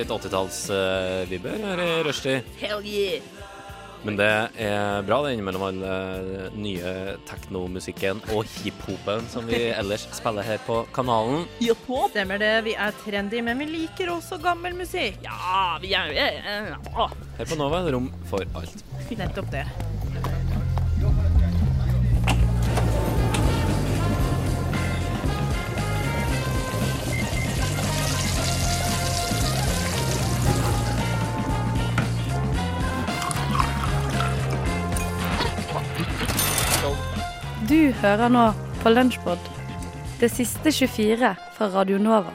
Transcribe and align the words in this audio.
litt 0.00 0.16
80-tallsvibber 0.16 1.62
her 1.68 1.84
i 1.84 1.92
rushtid. 2.06 2.50
Hell 2.60 2.82
yeah! 2.86 3.22
Men 4.02 4.16
det 4.16 4.28
er 4.56 5.02
bra, 5.04 5.18
det, 5.26 5.34
innimellom 5.34 5.64
all 5.66 5.80
den 5.82 6.62
nye 6.64 6.92
teknomusikken 7.28 8.22
og 8.32 8.48
hiphopen 8.62 9.26
som 9.28 9.44
vi 9.48 9.66
ellers 9.80 10.06
spiller 10.16 10.46
her 10.46 10.62
på 10.64 10.80
kanalen. 10.96 11.44
Stemmer 11.60 12.40
det. 12.40 12.54
Vi 12.70 12.74
er 12.80 12.96
trendy, 13.04 13.42
men 13.44 13.60
vi 13.60 13.68
liker 13.68 14.14
også 14.16 14.40
gammel 14.40 14.76
musikk. 14.78 15.20
Ja, 15.26 15.76
vi 15.82 15.92
er 15.96 16.16
eh. 16.16 16.74
Her 17.36 17.44
på 17.44 17.60
Nova 17.60 17.82
er 17.82 17.90
det 17.90 17.96
rom 17.98 18.10
for 18.30 18.48
alt. 18.56 18.84
Nettopp 19.10 19.52
det. 19.52 19.66
Du 37.70 37.92
hører 38.02 38.26
nå 38.26 38.48
på 38.82 38.90
Lunsjpod, 38.90 39.44
det 40.18 40.26
siste 40.34 40.72
24 40.74 41.28
fra 41.54 41.68
Radio 41.70 42.00
Nova. 42.02 42.32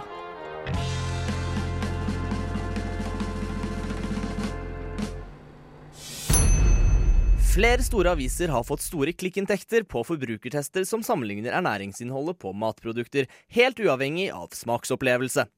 Flere 7.51 7.83
store 7.83 8.15
aviser 8.15 8.55
har 8.55 8.63
fått 8.63 8.87
store 8.87 9.11
klikkinntekter 9.11 9.83
på 9.83 10.05
forbrukertester 10.07 10.87
som 10.87 11.03
sammenligner 11.03 11.59
ernæringsinnholdet 11.59 12.39
på 12.39 12.55
matprodukter, 12.55 13.27
helt 13.59 13.83
uavhengig 13.83 14.29
av 14.31 14.55
smaksopplevelse. 14.55 15.49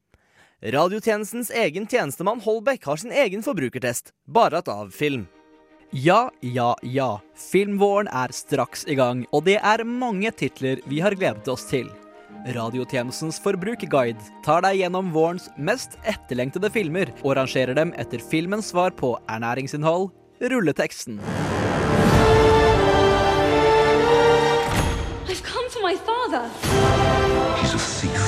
Radiotjenestens 0.73 1.53
egen 1.53 1.85
tjenestemann 1.85 2.41
Holbæk 2.41 2.89
har 2.89 2.97
sin 2.97 3.13
egen 3.13 3.45
forbrukertest, 3.45 4.15
bare 4.25 4.65
at 4.65 4.73
av 4.73 4.89
film. 4.89 5.29
Ja, 5.91 6.31
ja, 6.41 6.75
ja. 6.81 7.21
Filmvåren 7.51 8.09
er 8.11 8.31
straks 8.35 8.83
i 8.91 8.95
gang, 8.99 9.23
og 9.31 9.45
det 9.47 9.55
er 9.63 9.85
mange 9.87 10.33
titler 10.35 10.81
vi 10.83 10.99
har 10.99 11.15
gledet 11.15 11.47
oss 11.47 11.63
til. 11.69 11.87
Radiotjenestens 12.51 13.39
forbrukerguide 13.39 14.19
tar 14.43 14.65
deg 14.65 14.81
gjennom 14.81 15.13
vårens 15.15 15.47
mest 15.55 15.95
etterlengtede 16.03 16.69
filmer 16.75 17.13
og 17.23 17.37
rangerer 17.39 17.75
dem 17.77 17.95
etter 17.95 18.19
filmens 18.19 18.73
svar 18.73 18.91
på 18.99 19.15
ernæringsinnhold, 19.31 20.11
rulleteksten. 20.43 21.21
I've 25.27 25.43
come 25.43 25.69
for 25.69 25.81
my 25.81 25.95
father. 25.95 26.43
He's 27.63 27.73
a 27.73 27.79
thief. 27.79 28.27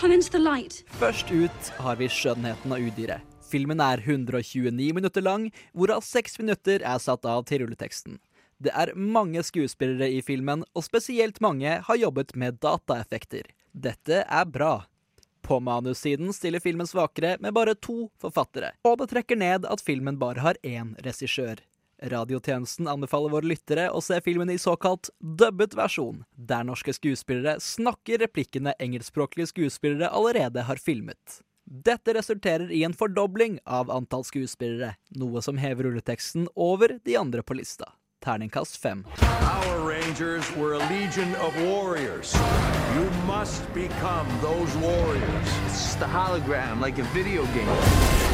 Come 0.00 0.14
into 0.14 0.30
the 0.30 0.38
light. 0.38 0.84
Først 0.98 1.30
ut 1.30 1.72
har 1.78 1.96
vi 2.00 2.08
Skjønnheten 2.08 2.72
av 2.72 2.80
udyret. 2.80 3.37
Filmen 3.48 3.80
er 3.80 4.02
129 4.04 4.92
minutter 4.92 5.24
lang, 5.24 5.48
hvorav 5.72 6.02
6 6.04 6.36
minutter 6.42 6.82
er 6.84 6.98
satt 7.00 7.24
av 7.24 7.46
til 7.48 7.62
rulleteksten. 7.62 8.18
Det 8.60 8.74
er 8.74 8.92
mange 8.92 9.40
skuespillere 9.46 10.10
i 10.12 10.20
filmen, 10.26 10.66
og 10.76 10.84
spesielt 10.84 11.40
mange 11.40 11.78
har 11.86 12.00
jobbet 12.00 12.34
med 12.36 12.58
dataeffekter. 12.60 13.48
Dette 13.72 14.24
er 14.26 14.44
bra. 14.52 14.82
På 15.40 15.60
manussiden 15.64 16.34
stiller 16.36 16.60
filmen 16.60 16.86
svakere 16.90 17.38
med 17.40 17.54
bare 17.56 17.76
to 17.78 18.10
forfattere, 18.20 18.74
og 18.84 18.98
det 19.00 19.08
trekker 19.14 19.38
ned 19.38 19.64
at 19.64 19.84
filmen 19.84 20.18
bare 20.20 20.44
har 20.44 20.60
én 20.66 20.92
regissør. 21.06 21.62
Radiotjenesten 21.98 22.86
anbefaler 22.90 23.32
våre 23.32 23.48
lyttere 23.48 23.88
å 23.90 24.02
se 24.04 24.20
filmen 24.22 24.52
i 24.52 24.60
såkalt 24.60 25.08
dubbet 25.18 25.72
versjon, 25.78 26.20
der 26.36 26.66
norske 26.68 26.92
skuespillere 26.94 27.56
snakker 27.62 28.20
replikkene 28.22 28.76
engelskspråklige 28.78 29.50
skuespillere 29.54 30.12
allerede 30.14 30.68
har 30.68 30.78
filmet. 30.82 31.40
Dette 31.70 32.14
resulterer 32.14 32.70
i 32.72 32.84
en 32.84 32.94
fordobling 32.96 33.58
av 33.68 33.90
antall 33.92 34.22
skuespillere, 34.24 34.94
noe 35.20 35.42
som 35.44 35.58
hever 35.60 35.84
rulleteksten 35.84 36.46
over 36.56 36.94
de 37.04 37.16
andre 37.20 37.44
på 37.44 37.58
lista. 37.58 37.90
Terningkast 38.24 38.80
fem. 38.80 39.04
Our 39.20 39.84
Rangers 39.84 40.48
were 40.56 40.74
a 40.74 40.88
legion 40.88 41.34
of 41.44 41.52
warriors. 41.68 42.32
You 42.96 43.04
must 43.26 43.68
become 43.74 44.26
those 44.40 44.74
warriors. 44.80 45.52
It's 45.66 45.94
the 45.96 46.06
hologram, 46.06 46.80
like 46.80 46.98
a 46.98 47.06
video 47.12 47.44
game. 47.52 48.27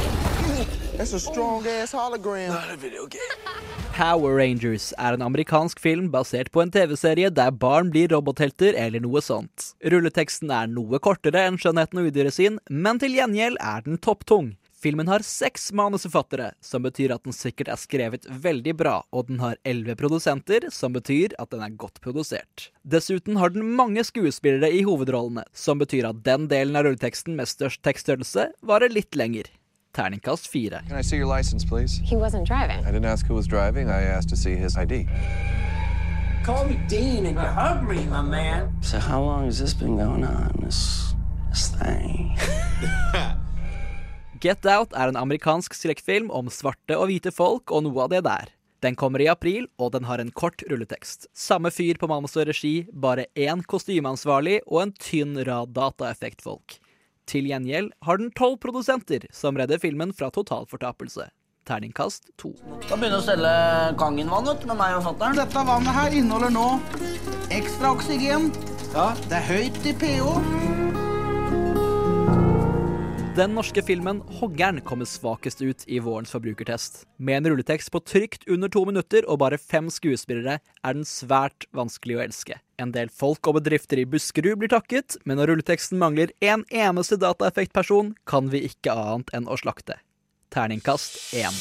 That's 0.97 1.12
a 1.12 1.19
strong 1.19 1.66
ass 1.66 1.93
hologram. 1.93 2.49
Not 2.49 2.71
a 2.71 2.77
video 2.77 3.06
game. 3.06 3.38
Power 3.97 4.37
Rangers 4.37 4.93
er 4.99 5.16
en 5.16 5.22
amerikansk 5.22 5.81
film 5.81 6.10
basert 6.10 6.53
på 6.55 6.62
en 6.62 6.71
TV-serie 6.71 7.31
der 7.34 7.50
barn 7.50 7.91
blir 7.91 8.12
robothelter 8.15 8.78
eller 8.78 9.03
noe 9.03 9.22
sånt. 9.22 9.72
Rulleteksten 9.82 10.53
er 10.55 10.69
noe 10.71 11.00
kortere 11.03 11.43
enn 11.49 11.59
Skjønnheten 11.59 11.99
og 11.99 12.10
udyret 12.12 12.37
sin, 12.37 12.60
men 12.71 13.00
til 13.03 13.16
gjengjeld 13.19 13.59
er 13.59 13.82
den 13.87 13.99
topptung. 13.99 14.53
Filmen 14.84 15.10
har 15.10 15.25
seks 15.27 15.72
manusforfattere, 15.75 16.53
som 16.62 16.87
betyr 16.87 17.16
at 17.16 17.26
den 17.26 17.34
sikkert 17.34 17.72
er 17.72 17.81
skrevet 17.81 18.28
veldig 18.28 18.76
bra, 18.78 18.94
og 19.11 19.32
den 19.32 19.43
har 19.43 19.59
elleve 19.66 19.97
produsenter, 19.99 20.69
som 20.71 20.94
betyr 20.94 21.34
at 21.43 21.50
den 21.50 21.65
er 21.65 21.75
godt 21.81 21.99
produsert. 22.05 22.69
Dessuten 22.87 23.41
har 23.41 23.50
den 23.50 23.75
mange 23.75 24.06
skuespillere 24.06 24.71
i 24.71 24.84
hovedrollene, 24.87 25.47
som 25.56 25.82
betyr 25.82 26.12
at 26.12 26.22
den 26.28 26.47
delen 26.53 26.78
av 26.78 26.87
rulleteksten 26.87 27.34
med 27.34 27.50
størst 27.50 27.82
tekststørrelse 27.82 28.50
varer 28.62 28.94
litt 28.94 29.19
lenger. 29.19 29.50
Terningkast 29.94 30.49
fire. 30.49 30.82
Can 30.88 30.97
I 30.97 31.03
see 31.03 31.16
your 31.16 31.27
license, 31.27 31.65
please? 31.65 32.00
He 32.05 32.16
wasn't 32.16 32.47
driving. 32.47 32.84
I 32.84 32.91
didn't 32.91 33.05
ask 33.05 33.27
who 33.27 33.34
was 33.34 33.47
driving. 33.47 33.88
I 33.88 34.03
asked 34.03 34.28
to 34.31 34.37
see 34.37 34.56
his 34.56 34.77
ID. 34.77 35.06
Call 36.44 36.66
me 36.66 36.78
Dean 36.88 37.27
and 37.27 37.37
you 37.37 37.47
hug 37.47 37.88
me, 37.88 38.05
my 38.05 38.21
man. 38.21 38.72
So 38.82 38.99
how 38.99 39.22
long 39.22 39.44
has 39.44 39.59
this 39.59 39.72
been 39.72 39.97
going 39.97 40.25
on, 40.25 40.53
this, 40.65 41.15
this 41.50 41.69
thing? 41.69 42.37
Get 44.41 44.66
Out 44.66 44.93
er 44.93 45.09
en 45.09 45.16
amerikansk 45.16 45.72
skrekkfilm 45.72 46.28
om 46.31 46.50
svarte 46.53 46.99
og 46.99 47.09
hvite 47.09 47.32
folk 47.32 47.72
og 47.72 47.87
noe 47.87 48.03
av 48.05 48.11
det 48.12 48.21
der. 48.26 48.50
Den 48.84 48.99
kommer 49.00 49.22
i 49.22 49.31
april, 49.32 49.65
og 49.81 49.94
den 49.94 50.05
har 50.05 50.21
en 50.21 50.34
kort 50.37 50.61
rulletekst. 50.69 51.31
Samme 51.32 51.71
fyr 51.72 51.97
på 51.97 52.11
manus 52.11 52.37
og 52.37 52.50
regi, 52.50 52.84
bare 52.93 53.25
én 53.32 53.62
kostymeansvarlig 53.65 54.59
og 54.66 54.82
en 54.82 54.93
tynn 55.00 55.38
rad 55.49 55.72
dataeffektfolk. 55.72 56.76
Til 57.30 57.48
gjengjeld 57.48 57.92
har 58.04 58.20
den 58.20 58.30
tolv 58.36 58.58
produsenter, 58.60 59.24
som 59.32 59.56
redder 59.56 59.80
filmen 59.80 60.12
fra 60.12 60.28
totalfortapelse. 60.34 61.30
Terningkast 61.64 62.28
to. 62.36 62.50
Skal 62.84 63.00
begynne 63.00 63.22
å 63.22 63.24
selge 63.24 63.52
Kangen-vann 64.00 64.50
ut 64.50 64.66
med 64.68 64.76
meg 64.76 64.98
og 64.98 65.06
fatter'n. 65.06 65.38
Dette 65.38 65.64
vannet 65.64 65.96
her 65.96 66.16
inneholder 66.18 66.52
nå 66.52 66.66
ekstra 67.54 67.94
oksygen. 67.96 68.50
Ja. 68.92 69.12
Det 69.24 69.40
er 69.40 69.48
høyt 69.48 69.80
i 69.88 69.94
pH. 69.96 70.28
Den 73.34 73.56
norske 73.56 73.82
filmen 73.82 74.20
'Hoggern' 74.22 74.78
kommer 74.86 75.08
svakest 75.10 75.58
ut 75.64 75.82
i 75.90 75.98
vårens 75.98 76.30
forbrukertest. 76.30 77.02
Med 77.18 77.40
en 77.40 77.50
rulletekst 77.50 77.90
på 77.90 77.98
trygt 78.04 78.46
under 78.46 78.68
to 78.68 78.84
minutter 78.84 79.26
og 79.26 79.40
bare 79.42 79.58
fem 79.58 79.88
skuespillere 79.90 80.60
er 80.60 80.92
den 80.94 81.02
svært 81.02 81.66
vanskelig 81.74 82.20
å 82.20 82.22
elske. 82.28 82.60
En 82.74 82.90
del 82.90 83.06
folk 83.06 83.46
og 83.46 83.60
bedrifter 83.60 84.00
i 84.02 84.06
Buskerud 84.08 84.58
blir 84.58 84.70
takket, 84.72 85.14
men 85.22 85.38
når 85.38 85.52
rulleteksten 85.52 86.00
mangler 86.00 86.32
en 86.42 86.64
eneste 86.74 87.14
dataeffektperson, 87.22 88.16
kan 88.26 88.50
vi 88.50 88.64
ikke 88.66 88.90
annet 88.90 89.30
enn 89.36 89.46
å 89.46 89.58
slakte. 89.60 90.00
Terningkast 90.50 91.20
én. 91.38 91.54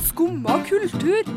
Skumma 0.00 0.62
kultur. 0.68 1.28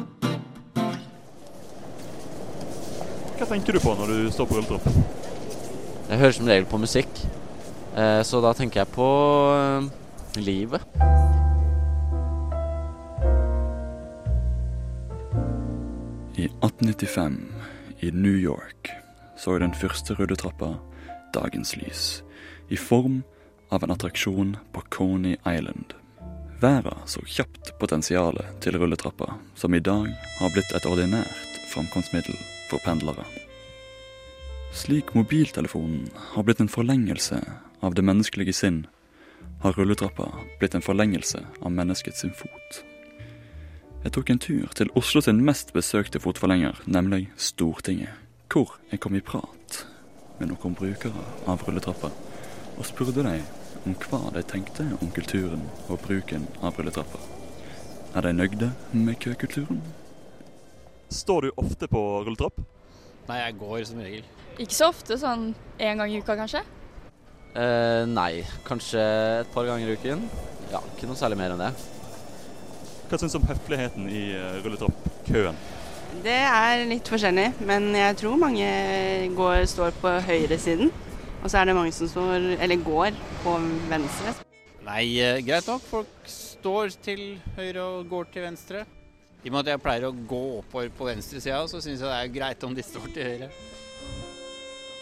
Hva 3.39 3.47
tenker 3.47 3.75
du 3.75 3.83
på 3.83 3.95
når 3.99 4.13
du 4.13 4.31
står 4.35 4.47
på 4.47 4.59
rulletrapp? 4.59 4.87
Jeg 6.09 6.21
hører 6.23 6.37
som 6.39 6.47
regel 6.47 6.67
på 6.71 6.79
musikk. 6.79 7.21
Eh, 7.99 8.21
så 8.23 8.39
da 8.43 8.53
tenker 8.55 8.85
jeg 8.85 8.93
på 8.95 9.09
eh, 9.59 10.39
livet. 10.39 10.87
I 16.39 16.47
1895, 16.47 17.35
i 17.99 18.11
New 18.11 18.35
York, 18.35 18.91
så 19.37 19.57
den 19.59 19.73
første 19.75 20.15
rulletrappa 20.15 20.75
dagens 21.33 21.75
lys, 21.77 22.23
i 22.69 22.77
form 22.77 23.21
av 23.69 23.83
en 23.83 23.91
attraksjon 23.91 24.55
på 24.73 24.83
Coney 24.89 25.37
Island. 25.47 25.93
Verden 26.59 27.05
så 27.07 27.21
kjapt 27.23 27.71
potensialet 27.79 28.57
til 28.63 28.75
rulletrappa, 28.79 29.33
som 29.55 29.75
i 29.75 29.83
dag 29.83 30.09
har 30.39 30.51
blitt 30.51 30.73
et 30.75 30.87
ordinært 30.89 31.59
framkomstmiddel 31.71 32.35
for 32.69 32.83
pendlere. 32.83 33.23
Slik 34.75 35.13
mobiltelefonen 35.15 36.09
har 36.33 36.45
blitt 36.45 36.59
en 36.61 36.71
forlengelse 36.71 37.39
av 37.81 37.95
det 37.95 38.03
menneskelige 38.05 38.53
sinn, 38.53 38.83
har 39.63 39.73
rulletrappa 39.75 40.27
blitt 40.59 40.75
en 40.75 40.83
forlengelse 40.83 41.41
av 41.61 41.71
menneskets 41.71 42.27
fot. 42.35 42.83
Jeg 43.99 44.13
tok 44.15 44.29
en 44.31 44.39
tur 44.39 44.69
til 44.79 44.87
Oslo 44.95 45.19
sin 45.19 45.41
mest 45.43 45.73
besøkte 45.75 46.21
fotforlenger, 46.23 46.77
nemlig 46.87 47.25
Stortinget, 47.35 48.13
hvor 48.47 48.77
jeg 48.93 49.01
kom 49.03 49.17
i 49.17 49.19
prat 49.19 49.81
med 50.39 50.53
noen 50.53 50.77
brukere 50.79 51.25
av 51.51 51.65
rulletrappa, 51.67 52.07
og 52.77 52.87
spurte 52.87 53.25
dem 53.27 53.43
om 53.83 53.97
hva 54.05 54.21
de 54.37 54.45
tenkte 54.47 54.85
om 55.01 55.11
kulturen 55.11 55.67
og 55.89 55.99
bruken 56.05 56.47
av 56.63 56.79
rulletrappa. 56.79 57.19
Er 58.15 58.23
de 58.23 58.33
nøyde 58.39 58.71
med 58.95 59.19
køkulturen? 59.19 59.83
Står 61.11 61.49
du 61.49 61.51
ofte 61.59 61.91
på 61.91 62.07
rulletrapp? 62.23 62.63
Nei, 63.27 63.43
jeg 63.43 63.59
går 63.59 63.83
som 63.91 63.99
regel. 63.99 64.33
Ikke 64.55 64.79
så 64.79 64.93
ofte, 64.93 65.19
sånn 65.19 65.49
én 65.75 65.99
gang 65.99 66.07
i 66.07 66.23
uka 66.23 66.39
kanskje. 66.39 66.63
Eh, 67.51 68.07
nei, 68.07 68.45
kanskje 68.63 69.03
et 69.43 69.51
par 69.51 69.67
ganger 69.67 69.91
i 69.91 69.99
uken. 69.99 70.23
Ja, 70.71 70.79
ikke 70.95 71.11
noe 71.11 71.19
særlig 71.19 71.43
mer 71.43 71.59
enn 71.59 71.67
det. 71.67 71.73
Hva 73.09 73.17
syns 73.17 73.33
du 73.33 73.39
om 73.39 73.47
høfligheten 73.49 74.09
i 74.13 74.23
uh, 74.37 74.59
rulletrappkøen? 74.61 75.55
Det 76.21 76.35
er 76.45 76.83
litt 76.89 77.09
forskjellig, 77.09 77.47
men 77.65 77.87
jeg 77.97 78.17
tror 78.19 78.37
mange 78.37 78.67
går, 79.37 79.63
står 79.69 79.95
på 79.97 80.11
høyresiden. 80.27 80.91
Og 81.39 81.49
så 81.49 81.61
er 81.61 81.69
det 81.69 81.75
mange 81.77 81.93
som 81.95 82.09
står, 82.11 82.51
eller 82.59 82.85
går 82.85 83.17
på 83.43 83.55
venstre. 83.89 84.35
Nei, 84.85 85.03
eh, 85.21 85.39
greit 85.45 85.67
nok. 85.69 85.81
Folk 85.89 86.29
står 86.29 86.93
til 87.01 87.23
høyre 87.57 87.81
og 87.85 88.09
går 88.11 88.29
til 88.33 88.45
venstre. 88.45 88.85
I 89.41 89.49
og 89.49 89.55
med 89.55 89.61
at 89.63 89.73
jeg 89.73 89.83
pleier 89.85 90.09
å 90.09 90.13
gå 90.13 90.41
oppover 90.59 90.89
på 90.93 91.07
venstresida, 91.07 91.61
så 91.71 91.79
syns 91.79 92.03
jeg 92.03 92.09
det 92.09 92.17
er 92.17 92.33
greit 92.33 92.65
om 92.67 92.75
de 92.75 92.85
står 92.85 93.09
til 93.15 93.29
høyre. 93.29 93.51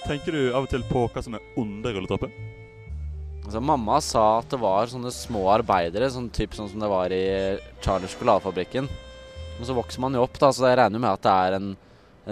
Tenker 0.05 0.31
du 0.31 0.43
av 0.53 0.67
og 0.67 0.71
til 0.71 0.85
på 0.87 1.07
hva 1.11 1.25
som 1.25 1.35
er 1.35 1.49
under 1.59 1.97
rulletrappen? 1.97 2.46
Altså, 3.47 3.61
mamma 3.63 4.01
sa 4.03 4.21
at 4.41 4.49
det 4.51 4.57
var 4.59 4.89
sånne 4.91 5.07
små 5.15 5.45
arbeidere, 5.53 6.09
sånn, 6.11 6.25
typ 6.35 6.51
sånn 6.51 6.67
som 6.67 6.81
det 6.83 6.89
var 6.91 7.13
i 7.15 7.23
Charlers 7.79 8.11
sjokoladefabrikken. 8.11 8.89
Men 9.55 9.69
så 9.69 9.75
vokser 9.77 10.03
man 10.03 10.17
jo 10.17 10.25
opp, 10.25 10.35
da, 10.41 10.49
så 10.51 10.67
jeg 10.67 10.75
regner 10.81 10.99
med 10.99 11.13
at 11.13 11.23
det 11.23 11.35
er 11.45 11.55
en, 11.55 11.69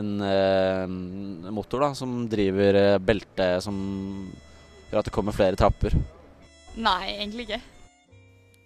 en 0.02 0.10
eh, 0.28 1.54
motor 1.56 1.86
da, 1.86 1.90
som 1.96 2.18
driver 2.28 2.80
eh, 2.82 2.98
beltet 3.00 3.64
som 3.64 3.78
gjør 4.90 5.00
at 5.00 5.08
det 5.08 5.16
kommer 5.16 5.38
flere 5.38 5.56
trapper. 5.56 5.96
Nei, 6.76 7.16
egentlig 7.16 7.48
ikke. 7.48 7.62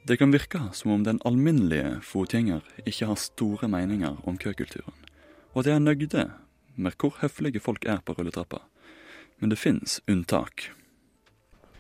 Det 0.10 0.18
kan 0.18 0.34
virke 0.34 0.64
som 0.74 0.96
om 0.98 1.06
den 1.06 1.22
alminnelige 1.30 2.00
fotgjenger 2.02 2.66
ikke 2.82 3.12
har 3.12 3.22
store 3.22 3.70
meninger 3.70 4.18
om 4.26 4.42
køkulturen, 4.42 4.98
og 5.54 5.62
at 5.62 5.70
de 5.70 5.78
er 5.78 5.86
nøyde 5.86 6.26
med 6.82 6.98
hvor 6.98 7.14
høflige 7.22 7.62
folk 7.62 7.86
er 7.86 8.02
på 8.02 8.18
rulletrappa. 8.18 8.64
Men 9.38 9.54
det 9.54 9.62
fins 9.62 10.02
unntak. 10.10 10.72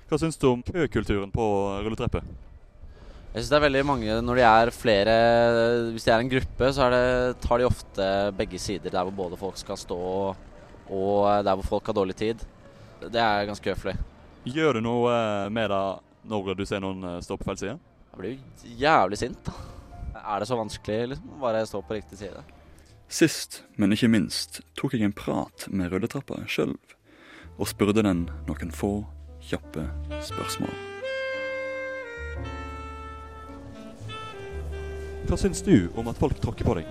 Hva 0.09 0.17
syns 0.17 0.39
du 0.41 0.47
om 0.49 0.61
køkulturen 0.65 1.29
på 1.29 1.45
rulletrapper? 1.85 2.23
Jeg 3.29 3.43
synes 3.43 3.49
det 3.51 3.57
er 3.59 3.61
veldig 3.67 3.81
mange 3.85 4.13
Når 4.25 4.39
de 4.39 4.45
er 4.47 4.71
flere 4.73 5.17
Hvis 5.93 6.07
de 6.07 6.13
er 6.15 6.23
en 6.23 6.31
gruppe, 6.31 6.69
så 6.73 6.87
det, 6.89 7.01
tar 7.43 7.61
de 7.61 7.67
ofte 7.67 8.07
begge 8.37 8.57
sider. 8.57 8.89
Der 8.89 9.05
hvor 9.05 9.13
både 9.13 9.37
folk 9.37 9.59
skal 9.61 9.77
stå, 9.77 9.99
og 10.89 11.45
der 11.45 11.59
hvor 11.59 11.67
folk 11.75 11.91
har 11.91 11.93
dårlig 11.93 12.15
tid. 12.17 12.41
Det 12.99 13.21
er 13.21 13.45
ganske 13.45 13.69
høflig. 13.69 13.93
Gjør 14.49 14.79
du 14.79 14.81
noe 14.87 15.13
med 15.53 15.69
det 15.69 15.83
når 16.29 16.57
du 16.57 16.65
ser 16.65 16.81
noen 16.81 17.21
stå 17.21 17.37
på 17.37 17.45
feil 17.51 17.61
side? 17.61 17.75
Jeg 18.09 18.17
blir 18.17 18.33
jo 18.33 18.73
jævlig 18.81 19.21
sint, 19.21 19.37
da. 19.45 19.53
Er 20.19 20.41
det 20.41 20.49
så 20.49 20.57
vanskelig, 20.57 21.11
liksom? 21.13 21.37
Bare 21.39 21.61
stå 21.69 21.83
på 21.85 21.99
riktig 21.99 22.17
side? 22.17 22.41
Sist, 23.07 23.61
men 23.77 23.93
ikke 23.93 24.09
minst, 24.09 24.59
tok 24.77 24.97
jeg 24.97 25.05
en 25.05 25.13
prat 25.15 25.69
med 25.69 25.93
rulletrappa 25.93 26.41
sjøl, 26.49 26.73
og 27.59 27.69
spurte 27.69 28.03
den 28.03 28.25
noen 28.49 28.73
få 28.73 29.05
kjappe 29.49 29.85
spørsmål. 30.29 30.75
Hva 35.29 35.37
syns 35.37 35.61
du 35.65 35.89
om 35.97 36.07
at 36.09 36.17
folk 36.17 36.39
tråkker 36.41 36.65
på 36.65 36.79
deg? 36.79 36.87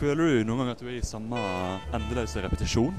Føler 0.00 0.40
du 0.40 0.44
noen 0.48 0.62
gang 0.62 0.70
at 0.72 0.80
du 0.80 0.86
er 0.88 0.96
i 0.96 1.04
samme 1.04 1.40
endeløse 1.96 2.40
repetisjon? 2.40 2.94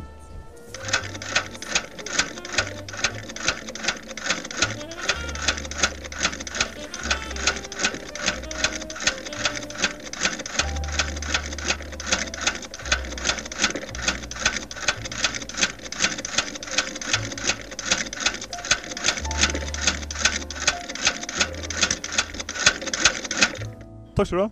Takk 24.22 24.28
skal 24.28 24.38
du 24.38 24.44
ha. 24.44 24.50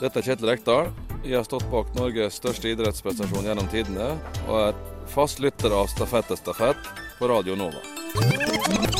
Dette 0.00 0.20
er 0.20 0.24
Kjetil 0.24 0.48
Rekdal. 0.48 0.88
Jeg 1.24 1.36
har 1.36 1.44
stått 1.44 1.68
bak 1.68 1.92
Norges 1.98 2.40
største 2.40 2.72
idrettsprestasjon 2.72 3.44
gjennom 3.44 3.68
tidene, 3.72 4.14
og 4.48 4.56
er 4.62 4.82
fast 5.12 5.44
lytter 5.44 5.72
av 5.76 5.92
Stafett 5.92 6.32
stafett 6.40 6.92
på 7.20 7.28
Radio 7.28 7.60
Nova. 7.60 8.93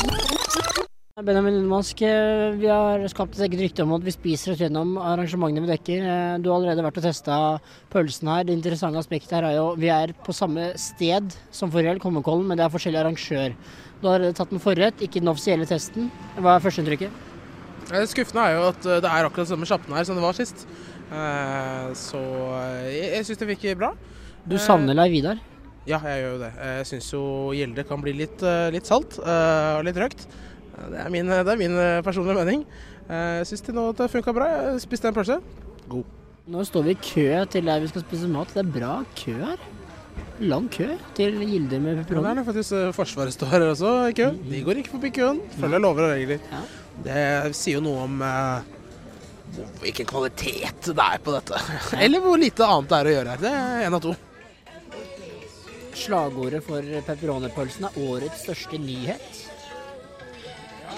Benjamin 1.24 1.54
Lundmask, 1.56 2.02
vi 2.60 2.68
har 2.68 3.00
skapt 3.08 3.38
et 3.38 3.46
eget 3.46 3.62
rykte 3.62 3.84
om 3.86 3.94
at 3.96 4.02
vi 4.04 4.12
spiser 4.12 4.52
oss 4.52 4.60
gjennom 4.60 4.98
arrangementene 5.00 5.62
vi 5.64 5.70
dekker. 5.70 6.02
Du 6.44 6.50
har 6.50 6.58
allerede 6.58 6.84
vært 6.84 6.98
og 7.00 7.06
testa 7.06 7.38
pølsen 7.94 8.28
her. 8.28 8.44
Det 8.44 8.52
interessante 8.52 9.00
aspektet 9.00 9.32
her 9.32 9.46
er 9.48 9.56
jo 9.56 9.70
vi 9.80 9.88
er 9.88 10.12
på 10.26 10.34
samme 10.36 10.66
sted 10.80 11.32
som 11.48 11.72
forrige 11.72 11.94
helg, 11.94 12.04
Holmenkollen, 12.04 12.44
men 12.50 12.60
det 12.60 12.66
er 12.66 12.74
forskjellig 12.74 13.00
arrangør. 13.00 13.56
Du 14.02 14.10
har 14.10 14.26
tatt 14.36 14.52
en 14.52 14.60
forrett, 14.60 15.00
ikke 15.00 15.24
den 15.24 15.32
offisielle 15.32 15.68
testen. 15.70 16.12
Hva 16.36 16.58
er 16.58 16.66
førsteinntrykket? 16.66 17.18
Det 17.88 18.04
skuffende 18.12 18.44
er 18.44 18.58
jo 18.58 18.68
at 18.74 18.84
det 18.84 19.08
er 19.08 19.24
akkurat 19.24 19.48
samme 19.48 19.68
sjappen 19.70 19.96
her 19.96 20.04
som 20.04 20.20
det 20.20 20.28
var 20.28 20.36
sist. 20.36 20.68
Så 22.04 22.24
jeg, 22.84 23.12
jeg 23.16 23.28
syns 23.30 23.44
det 23.46 23.52
virker 23.54 23.80
bra. 23.80 23.94
Du 24.44 24.60
savner 24.60 25.00
Leiv 25.00 25.16
Vidar? 25.16 25.40
Ja, 25.88 25.98
jeg 26.04 26.20
gjør 26.20 26.34
jo 26.34 26.40
det. 26.44 26.56
Jeg 26.64 26.88
syns 26.88 27.12
jo 27.12 27.28
Gjelde 27.56 27.84
kan 27.88 28.04
bli 28.04 28.12
litt, 28.16 28.44
litt 28.76 28.88
salt 28.88 29.16
og 29.24 29.88
litt 29.88 30.04
røkt. 30.04 30.28
Det 30.74 30.98
er 31.04 31.12
min, 31.14 31.30
det 31.30 31.52
er 31.54 31.60
min 31.60 31.78
personlige 32.04 32.40
mening. 32.40 32.66
Jeg 33.08 33.46
syns 33.50 33.64
det 33.66 33.74
nå 33.76 33.88
at 33.92 34.02
det 34.02 34.10
funka 34.12 34.34
bra. 34.36 34.50
Jeg 34.58 34.82
spiste 34.84 35.10
en 35.10 35.16
pølse. 35.16 35.38
God. 35.88 36.04
Nå 36.50 36.64
står 36.68 36.82
vi 36.84 36.92
i 36.92 37.00
kø 37.00 37.28
til 37.52 37.64
der 37.70 37.80
vi 37.80 37.88
skal 37.88 38.04
spise 38.04 38.28
mat. 38.28 38.50
Det 38.52 38.64
er 38.64 38.72
bra 38.74 38.98
kø 39.16 39.32
her. 39.38 39.62
Lang 40.44 40.66
kø 40.70 40.88
til 41.14 41.38
gilder 41.46 41.80
med 41.80 42.00
pepperoni. 42.02 42.26
Ja, 42.28 42.34
det 42.34 42.42
er 42.42 42.48
faktisk 42.48 42.96
Forsvaret 42.96 43.32
står 43.36 43.52
her 43.52 43.66
også 43.70 43.92
i 44.10 44.16
kø. 44.18 44.30
De 44.50 44.62
går 44.66 44.80
ikke 44.82 44.92
forbi 44.96 45.12
køen. 45.14 45.40
Følger 45.60 45.82
lover 45.82 46.08
og 46.08 46.14
regler. 46.16 46.42
Ja. 46.50 46.62
Det 47.04 47.54
sier 47.58 47.78
jo 47.78 47.84
noe 47.86 48.04
om 48.04 48.20
eh, 48.22 48.68
hvilken 49.82 50.06
kvalitet 50.10 50.90
det 50.90 51.06
er 51.06 51.22
på 51.22 51.34
dette. 51.34 51.62
Eller 52.02 52.22
hvor 52.22 52.38
lite 52.40 52.66
annet 52.66 52.90
det 52.90 52.98
er 52.98 53.10
å 53.10 53.14
gjøre 53.16 53.34
her. 53.34 53.42
Det 53.46 53.54
er 53.54 53.88
én 53.88 53.98
av 53.98 54.04
to. 54.04 54.14
Slagordet 55.94 56.60
for 56.66 56.92
pepperonipølsen 57.06 57.88
er 57.88 57.98
årets 58.04 58.42
største 58.44 58.78
nyhet. 58.82 59.43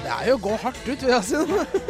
Det 0.02 0.12
er 0.12 0.28
jo 0.30 0.36
å 0.36 0.42
gå 0.44 0.56
hardt 0.62 0.82
ut, 0.86 1.02
vil 1.02 1.12
jeg 1.14 1.24
si. 1.28 1.40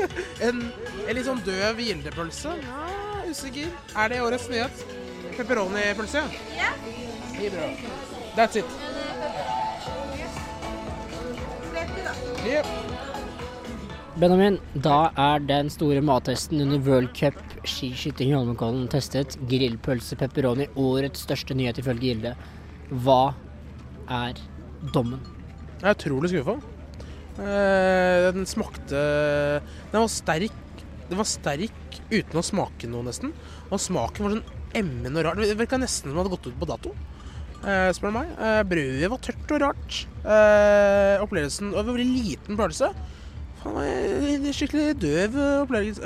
en, 0.47 0.63
en 1.07 1.19
litt 1.19 1.29
sånn 1.29 1.43
døv 1.47 1.83
gildepølse. 1.85 2.55
Ja, 2.65 2.87
usikker. 3.29 3.73
Er 3.97 4.13
det 4.13 4.23
årets 4.25 4.49
nyhet? 4.53 4.87
Pepperoni-pølse? 5.37 6.23
Ja. 6.57 6.73
Yeah. 7.37 7.77
That's 8.37 8.57
it. 8.57 8.65
Yep. 12.47 12.67
Benjamin, 14.17 14.57
da 14.73 15.11
er 15.21 15.43
den 15.45 15.69
store 15.69 16.01
mattesten 16.01 16.63
under 16.65 16.81
World 16.87 17.11
Cup 17.19 17.37
skiskyting 17.69 18.31
i 18.31 18.37
Holmenkollen 18.37 18.87
testet. 18.89 19.37
Grillpølse 19.51 20.17
pepperoni, 20.17 20.71
årets 20.81 21.27
største 21.27 21.57
nyhet 21.59 21.83
ifølge 21.83 22.09
Gilde. 22.09 22.33
Hva 23.05 23.35
er 24.09 24.41
dommen? 24.95 25.21
Jeg 25.83 25.91
er 25.91 25.99
utrolig 25.99 26.33
skuffa. 26.33 26.57
Eh, 27.37 28.33
den 28.33 28.47
smakte 28.49 29.01
Den 29.93 30.01
var 30.01 30.09
sterk. 30.09 30.63
Den 31.09 31.21
var 31.21 31.29
sterk 31.29 32.01
uten 32.11 32.41
å 32.41 32.45
smake 32.45 32.89
noe, 32.91 33.05
nesten. 33.07 33.35
Og 33.71 33.83
smaken 33.83 34.25
var 34.25 34.35
sånn 34.37 34.57
emmen 34.77 35.17
og 35.17 35.27
rar. 35.27 35.39
Det 35.39 35.59
virka 35.59 35.79
nesten 35.81 36.11
som 36.11 36.15
den 36.17 36.21
hadde 36.23 36.35
gått 36.35 36.49
ut 36.51 36.59
på 36.61 36.69
dato, 36.69 36.95
eh, 37.63 37.91
spør 37.97 38.11
du 38.11 38.17
meg. 38.19 38.33
Eh, 38.39 38.63
brødet 38.73 39.11
var 39.13 39.23
tørt 39.25 39.55
og 39.55 39.63
rart. 39.63 40.01
Eh, 40.25 41.23
opplevelsen 41.23 41.71
det 41.73 41.87
var 41.87 42.03
en 42.03 42.17
liten 42.17 42.57
opplevelse. 42.57 42.91
Faen, 43.63 44.51
skikkelig 44.55 44.99
døv 45.03 45.39
opplevelse, 45.65 46.03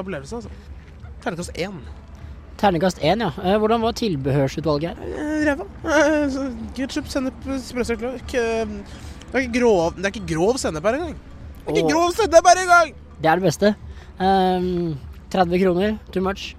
opplevelse 0.00 0.40
altså. 0.40 0.50
Terningkast 1.22 1.54
én. 1.56 1.78
Terningkast 2.58 2.98
én, 3.02 3.20
ja. 3.20 3.58
Hvordan 3.58 3.82
var 3.82 3.92
tilbehørsutvalget 3.98 4.96
her? 4.96 5.46
Ræva. 5.48 5.66
Ketchup, 6.74 7.10
sennep, 7.10 7.46
sprøstekt 7.62 8.02
løk. 8.02 8.36
Det 9.34 9.40
er 9.40 9.48
ikke 9.48 9.60
grov, 9.64 9.96
det 9.96 10.04
er 10.06 10.12
ikke 10.14 10.28
grov 10.30 10.58
sennep 10.62 10.84
her 10.86 10.94
engang. 10.94 11.14
Det 11.66 11.72
er 11.72 11.78
ikke 11.80 11.90
grov 11.90 12.12
sennep 12.14 12.46
her 12.46 12.58
engang! 12.60 12.90
Det 13.18 13.26
er 13.26 13.40
det 13.40 13.42
beste. 13.42 13.70
Um, 14.20 14.92
30 15.32 15.58
kroner, 15.58 15.96
too 16.14 16.22
much? 16.22 16.52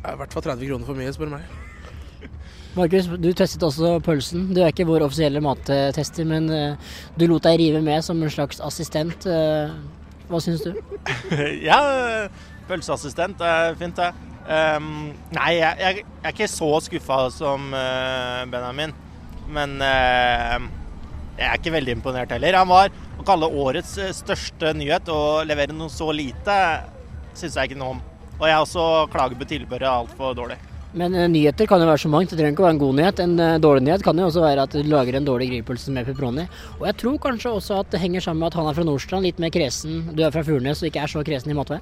I 0.00 0.14
hvert 0.16 0.32
fall 0.32 0.42
30 0.46 0.70
kroner 0.70 0.86
for 0.88 0.96
mye, 0.96 1.12
spør 1.12 1.28
du 1.28 1.34
meg. 1.34 2.30
Markus, 2.78 3.10
du 3.20 3.28
testet 3.36 3.62
også 3.66 3.98
pølsen. 4.06 4.46
Du 4.56 4.62
er 4.62 4.72
ikke 4.72 4.86
vår 4.88 5.04
offisielle 5.04 5.42
mattester, 5.44 6.24
men 6.24 6.48
uh, 6.48 6.94
du 7.20 7.26
lot 7.28 7.44
deg 7.44 7.58
rive 7.60 7.82
med 7.84 8.00
som 8.06 8.22
en 8.24 8.32
slags 8.32 8.62
assistent. 8.64 9.26
Uh, 9.28 9.74
Hva 10.30 10.40
syns 10.40 10.64
du? 10.64 10.78
ja, 11.68 11.76
pølseassistent 12.70 13.44
er 13.44 13.76
fint, 13.82 14.00
det. 14.00 14.32
Um, 14.48 15.12
nei, 15.36 15.50
jeg, 15.58 15.76
jeg, 15.84 16.06
er 16.24 16.32
ikke 16.32 16.48
så 16.48 16.70
skuffa 16.88 17.20
som 17.36 17.68
uh, 17.76 18.48
Benjamin. 18.48 18.96
Men 19.52 19.76
uh, 19.84 20.72
jeg 21.34 21.48
er 21.48 21.58
ikke 21.58 21.74
veldig 21.74 21.96
imponert 21.96 22.34
heller. 22.34 22.60
Han 22.60 22.70
var 22.70 22.92
å 23.18 23.24
kalle 23.26 23.50
årets 23.50 23.96
eh, 23.98 24.12
største 24.14 24.70
nyhet 24.76 25.08
og 25.12 25.48
levere 25.48 25.74
noe 25.74 25.90
så 25.90 26.12
lite, 26.14 26.58
syns 27.34 27.58
jeg 27.58 27.72
ikke 27.72 27.80
noe 27.80 27.96
om. 27.96 28.04
Og 28.36 28.46
jeg 28.50 28.62
også 28.62 28.84
klager 29.10 29.40
på 29.40 29.48
tilbehøret 29.50 29.90
altfor 29.90 30.36
dårlig. 30.38 30.60
Men 30.94 31.14
uh, 31.18 31.26
nyheter 31.26 31.66
kan 31.66 31.82
jo 31.82 31.88
være 31.88 32.04
så 32.04 32.10
mangt. 32.10 32.30
Det 32.30 32.38
trenger 32.38 32.54
ikke 32.54 32.62
å 32.62 32.68
være 32.68 32.76
en 32.76 32.82
god 32.84 32.98
nyhet. 33.00 33.22
En 33.24 33.34
uh, 33.40 33.56
dårlig 33.62 33.82
nyhet 33.88 34.06
kan 34.06 34.18
jo 34.18 34.28
også 34.28 34.44
være 34.44 34.66
at 34.68 34.76
du 34.78 34.90
lager 34.90 35.18
en 35.18 35.26
dårlig 35.26 35.50
grillpølse 35.50 35.94
med 35.94 36.06
pepperoni. 36.06 36.46
Og 36.78 36.86
jeg 36.86 36.98
tror 37.02 37.18
kanskje 37.26 37.54
også 37.58 37.80
at 37.82 37.90
det 37.90 38.02
henger 38.02 38.22
sammen 38.22 38.44
med 38.44 38.52
at 38.52 38.58
han 38.60 38.70
er 38.70 38.78
fra 38.78 38.86
Nordstrand, 38.86 39.26
litt 39.26 39.42
mer 39.42 39.50
kresen. 39.54 40.04
Du 40.14 40.22
er 40.22 40.34
fra 40.34 40.46
Furnes 40.46 40.82
og 40.82 40.90
ikke 40.90 41.02
er 41.02 41.10
så 41.10 41.26
kresen 41.26 41.50
i 41.50 41.58
matvei. 41.58 41.80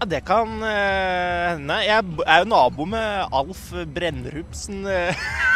Ja, 0.00 0.08
det 0.16 0.24
kan 0.26 0.56
uh. 0.64 1.76
Jeg 1.84 1.98
er 2.00 2.40
jo 2.40 2.48
nabo 2.48 2.88
med 2.88 3.36
Alf 3.36 3.68
Brennerupsen. 3.92 4.86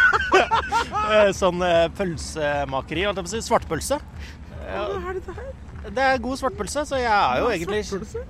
sånn 1.37 1.63
pølsemakeri, 1.99 3.07
holdt 3.09 3.23
jeg 3.23 3.29
på 3.29 3.31
å 3.31 3.35
si. 3.37 3.45
Svartpølse. 3.47 4.01
Hva 4.67 4.89
er 4.99 5.21
dette 5.21 5.37
her? 5.37 5.55
Det 5.87 6.03
er 6.03 6.17
god 6.19 6.39
svartpølse, 6.41 6.83
så 6.89 6.99
jeg 6.99 7.07
er 7.07 7.39
jo 7.39 7.51
egentlig 7.55 7.85
Svartpølse? 7.87 8.23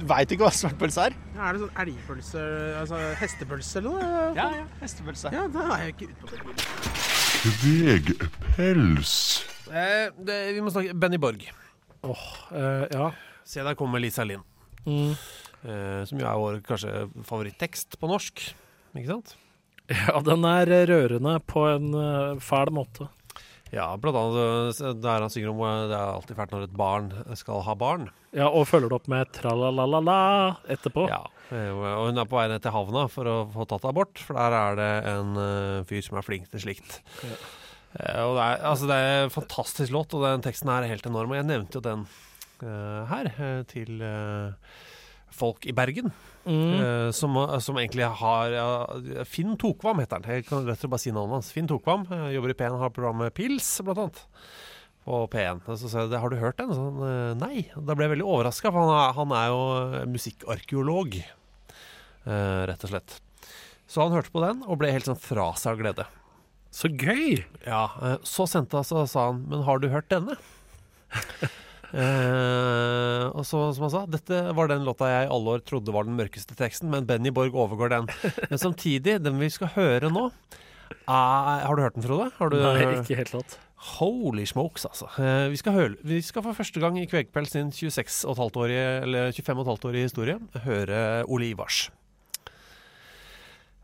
Du 0.00 0.04
veit 0.08 0.30
ikke 0.32 0.46
hva 0.46 0.52
svartpølse 0.56 1.02
er? 1.10 1.16
Ja, 1.34 1.48
er 1.50 1.56
det 1.56 1.60
sånn 1.60 1.82
elgpølse, 1.82 2.44
altså 2.80 3.00
hestepølse 3.20 3.80
eller 3.82 3.90
noe? 3.90 4.22
Ja, 4.38 4.46
ja, 4.56 4.64
hestepølse. 4.80 5.32
Ja, 5.34 5.44
da 5.52 5.66
er 5.74 5.82
jeg 5.82 5.94
ikke 5.94 6.08
ute 6.08 6.22
på 6.22 6.30
det. 6.32 6.38
Kvegpels. 7.44 9.14
Eh, 9.68 10.06
det, 10.24 10.38
vi 10.56 10.64
må 10.64 10.72
snakke 10.72 10.96
Benny 10.96 11.20
Borg. 11.20 11.44
Åh, 12.08 12.26
eh, 12.56 12.86
ja. 12.94 13.10
Se 13.44 13.64
der 13.66 13.76
kommer 13.76 14.00
Lisa 14.00 14.24
Linn. 14.24 14.44
Mm. 14.88 15.12
Eh, 15.64 16.00
som 16.08 16.20
jo 16.20 16.28
er 16.28 16.40
vår 16.40 16.60
kanskje 16.64 16.94
favorittekst 17.28 17.98
på 18.00 18.08
norsk. 18.08 18.46
Ikke 18.94 19.10
sant? 19.10 19.36
Ja, 19.92 20.16
den 20.24 20.46
er 20.48 20.70
rørende 20.88 21.36
på 21.44 21.66
en 21.68 21.92
uh, 21.92 22.40
fæl 22.40 22.72
måte. 22.72 23.10
Ja, 23.74 23.88
blant 23.98 24.18
annet 24.18 24.80
eh, 24.80 24.92
der 25.02 25.24
han 25.24 25.32
synger 25.32 25.50
om 25.50 25.62
eh, 25.66 25.86
det 25.90 25.96
er 25.96 26.12
alltid 26.12 26.38
fælt 26.38 26.52
når 26.54 26.66
et 26.66 26.76
barn 26.78 27.08
skal 27.38 27.64
ha 27.66 27.74
barn. 27.78 28.06
Ja, 28.34 28.46
og 28.46 28.68
følger 28.70 28.90
det 28.90 28.98
opp 29.00 29.08
med 29.10 29.32
tralalalala 29.34 30.18
etterpå. 30.70 31.08
Ja, 31.10 31.22
eh, 31.50 31.70
og 31.72 32.06
hun 32.06 32.22
er 32.22 32.28
på 32.30 32.38
vei 32.38 32.46
ned 32.52 32.62
til 32.62 32.74
havna 32.74 33.06
for 33.10 33.30
å 33.30 33.36
få 33.54 33.66
tatt 33.70 33.88
abort, 33.90 34.22
for 34.22 34.38
der 34.38 34.58
er 34.60 34.78
det 34.78 34.92
en 35.14 35.34
uh, 35.38 35.82
fyr 35.88 36.06
som 36.06 36.20
er 36.20 36.26
flink 36.26 36.46
til 36.52 36.62
slikt. 36.66 37.00
Ja. 37.26 37.38
Uh, 37.94 38.22
og 38.28 38.36
det 38.36 38.44
er, 38.44 38.62
altså, 38.70 38.90
det 38.90 39.00
er 39.00 39.24
en 39.24 39.34
fantastisk 39.34 39.94
låt, 39.94 40.14
og 40.14 40.26
den 40.26 40.46
teksten 40.46 40.70
her 40.70 40.86
er 40.86 40.94
helt 40.94 41.10
enorm. 41.10 41.34
Og 41.34 41.40
jeg 41.40 41.50
nevnte 41.50 41.80
jo 41.80 41.84
den 41.84 42.06
uh, 42.62 43.10
her 43.10 43.32
til 43.70 44.02
folk 45.34 45.66
i 45.66 45.74
Bergen. 45.76 46.12
Mm. 46.44 46.80
Uh, 46.80 47.10
som, 47.10 47.36
som, 47.60 47.78
egentlig 47.80 48.04
har 48.04 48.52
uh, 48.52 49.24
Finn 49.24 49.56
Tokvam 49.60 50.02
heter 50.02 50.20
han. 50.20 50.28
Jeg 50.28 50.46
kan 50.48 50.66
rett 50.66 50.76
og 50.76 50.82
slett 50.82 50.92
bare 50.92 51.04
si 51.04 51.14
navnet 51.14 51.38
hans. 51.38 51.50
Finn 51.54 51.70
Tokvam 51.70 52.06
uh, 52.10 52.28
jobber 52.34 52.52
i 52.52 52.56
P1 52.58 52.78
har 52.80 52.92
programmet 52.94 53.34
Pils, 53.36 53.68
blant 53.84 54.02
annet. 54.04 54.22
På 55.04 55.24
P1. 55.32 55.64
Så 55.80 55.90
sa 55.92 56.04
jeg 56.04 56.20
har 56.20 56.32
du 56.32 56.38
hørt 56.40 56.60
den? 56.60 56.72
Sånn, 56.72 57.00
nei. 57.40 57.66
Da 57.76 57.92
ble 57.96 58.06
jeg 58.06 58.14
veldig 58.14 58.28
overraska, 58.28 58.70
for 58.72 58.86
han 58.86 58.92
er, 58.96 59.16
han 59.18 59.34
er 59.36 59.50
jo 59.52 60.04
musikkarkeolog, 60.14 61.18
rett 62.24 62.86
og 62.88 62.92
slett. 62.94 63.18
Så 63.84 64.00
han 64.00 64.16
hørte 64.16 64.32
på 64.32 64.40
den 64.40 64.62
og 64.64 64.80
ble 64.80 64.94
helt 64.94 65.04
sånn 65.04 65.20
fra 65.20 65.50
seg 65.60 65.74
av 65.74 65.82
glede. 65.82 66.06
Så 66.72 66.88
gøy! 66.88 67.44
Ja, 67.66 67.84
Så 68.24 68.48
sendte 68.48 68.80
han 68.80 68.88
så 68.88 69.04
sa 69.06 69.28
han 69.28 69.44
Men 69.52 69.60
har 69.68 69.84
du 69.84 69.90
hørt 69.92 70.08
denne? 70.10 70.38
Uh, 71.94 73.30
og 73.38 73.44
så, 73.46 73.68
som 73.76 73.84
han 73.86 73.92
sa, 73.92 74.00
dette 74.10 74.38
var 74.56 74.70
den 74.70 74.82
låta 74.86 75.06
jeg 75.12 75.28
i 75.28 75.30
alle 75.30 75.52
år 75.54 75.60
trodde 75.62 75.94
var 75.94 76.08
den 76.08 76.16
mørkeste 76.18 76.56
teksten, 76.58 76.90
men 76.90 77.06
Benny 77.06 77.30
Borg 77.34 77.54
overgår 77.54 77.92
den. 77.92 78.08
Men 78.50 78.58
samtidig, 78.58 79.20
den 79.22 79.38
vi 79.38 79.50
skal 79.54 79.70
høre 79.76 80.10
nå 80.10 80.24
uh, 80.26 81.12
Har 81.12 81.76
du 81.76 81.84
hørt 81.84 81.94
den, 81.94 82.06
Frode? 82.06 82.32
Du, 82.50 82.58
Nei, 82.58 82.88
ikke 82.98 83.20
helt 83.20 83.30
klart. 83.36 83.58
Holy 83.94 84.46
smokes, 84.48 84.88
altså. 84.88 85.06
Uh, 85.20 85.46
vi, 85.52 85.60
skal 85.60 85.76
høre, 85.76 85.98
vi 86.02 86.18
skal 86.24 86.42
for 86.46 86.56
første 86.56 86.82
gang 86.82 86.98
i 86.98 87.06
Kvegpels 87.06 87.54
sin 87.54 87.70
26,5-årige, 87.74 88.86
eller 89.04 89.30
25,5-årige 89.36 90.08
historie 90.08 90.40
høre 90.64 90.98
Ole 91.30 91.52
Ivars. 91.52 91.86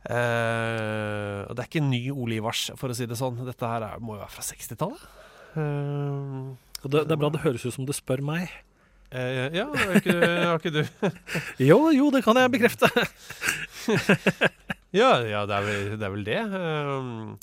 Uh, 0.01 1.45
og 1.45 1.55
det 1.55 1.63
er 1.63 1.69
ikke 1.69 1.85
ny 1.85 2.03
Ole 2.11 2.41
Ivars, 2.41 2.71
for 2.81 2.91
å 2.91 2.97
si 2.97 3.07
det 3.07 3.21
sånn. 3.21 3.39
Dette 3.47 3.71
her 3.71 3.87
er, 3.87 4.03
må 4.03 4.17
jo 4.17 4.25
være 4.25 4.35
fra 4.35 4.47
60-tallet. 4.49 5.07
Uh, 5.55 6.57
det, 6.89 7.05
det, 7.05 7.15
er 7.15 7.21
bra 7.21 7.31
det 7.35 7.45
høres 7.45 7.67
ut 7.67 7.77
som 7.77 7.87
du 7.89 7.93
spør 7.97 8.23
meg. 8.25 8.51
Eh, 9.11 9.49
ja, 9.57 9.67
har 9.67 9.97
ikke, 9.99 10.19
har 10.23 10.61
ikke 10.61 10.71
du 10.71 10.85
jo, 11.71 11.79
jo, 11.91 12.11
det 12.15 12.23
kan 12.23 12.39
jeg 12.39 12.53
bekrefte. 12.55 12.91
ja, 15.01 15.17
ja 15.27 15.43
det, 15.51 15.57
er 15.57 15.67
vel, 15.67 15.89
det, 15.97 16.07
er 16.07 16.15
vel 16.15 16.25
det. 16.29 16.39
Um, 16.47 17.35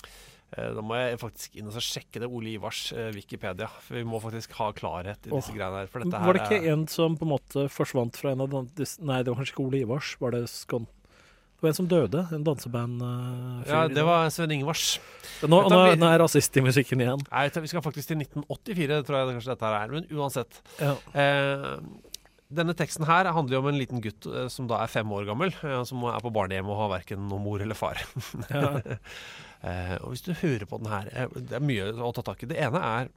da 0.55 0.81
må 0.81 0.95
jeg 0.95 1.19
faktisk 1.19 1.57
inn 1.59 1.67
og 1.67 1.75
sjekke 1.83 2.21
det 2.23 2.29
Ole 2.31 2.53
Ivars 2.55 2.85
uh, 2.95 3.09
Wikipedia. 3.15 3.67
For 3.83 3.99
vi 3.99 4.05
må 4.07 4.21
faktisk 4.23 4.55
ha 4.61 4.71
klarhet 4.77 5.27
i 5.27 5.33
disse 5.33 5.51
oh, 5.51 5.57
greiene 5.57 5.83
her. 5.83 5.91
For 5.91 6.05
dette 6.05 6.21
var 6.23 6.39
det 6.39 6.45
ikke 6.47 6.61
er... 6.63 6.69
en 6.71 6.87
som 6.91 7.19
på 7.19 7.27
en 7.27 7.33
måte 7.35 7.67
forsvant 7.73 8.15
fra 8.15 8.31
en 8.31 8.45
av 8.47 8.55
disse 8.79 9.03
Nei, 9.03 9.19
det 9.21 9.33
var 9.33 9.41
kanskje 9.41 9.57
ikke 9.57 9.67
Ole 9.67 9.83
Ivars. 9.83 10.15
Var 10.23 10.37
det 10.37 10.45
Skon... 10.53 10.87
Det 11.57 11.65
var 11.65 11.71
en 11.71 11.77
som 11.77 11.87
døde. 11.89 12.23
En 12.35 12.43
danseband 12.45 13.01
uh, 13.01 13.61
Ja, 13.65 13.85
det 13.89 14.03
var 14.05 14.27
Sven 14.29 14.51
Ingvars. 14.53 14.99
Nå, 15.41 15.49
nå, 15.49 15.69
nå, 15.73 15.79
er 16.05 16.13
jeg 16.13 16.21
rasist 16.21 16.59
i 16.59 16.61
musikken 16.61 17.01
igjen. 17.01 17.23
Nei, 17.31 17.47
vi 17.49 17.71
skal 17.71 17.81
faktisk 17.85 18.11
til 18.11 18.21
1984, 18.21 18.99
tror 19.07 19.17
jeg 19.17 19.37
kanskje 19.39 19.55
dette 19.55 19.65
her 19.65 19.77
er. 19.79 19.95
Men 19.95 20.05
uansett. 20.13 20.61
Ja. 20.77 20.93
Eh, 21.17 21.71
denne 22.47 22.75
teksten 22.77 23.07
her 23.07 23.27
handler 23.35 23.57
jo 23.57 23.63
om 23.63 23.69
en 23.71 23.79
liten 23.79 24.03
gutt 24.03 24.27
eh, 24.29 24.47
som 24.53 24.69
da 24.69 24.79
er 24.83 24.91
fem 24.91 25.09
år 25.11 25.25
gammel, 25.27 25.51
eh, 25.51 25.81
som 25.87 26.05
er 26.07 26.21
på 26.23 26.31
barnehjem 26.35 26.69
og 26.71 26.79
har 26.83 26.93
verken 26.93 27.25
noen 27.27 27.43
mor 27.43 27.63
eller 27.63 27.77
far. 27.77 27.99
Ja. 28.53 28.77
eh, 29.67 29.95
og 29.99 30.13
hvis 30.13 30.23
du 30.23 30.31
hører 30.37 30.67
på 30.69 30.77
den 30.79 30.91
her 30.91 31.09
Det 31.33 31.57
er 31.57 31.63
mye 31.63 31.89
å 31.91 32.13
ta 32.15 32.23
tak 32.25 32.45
i. 32.45 32.51
Det 32.53 32.59
ene 32.67 32.79
er 32.79 33.11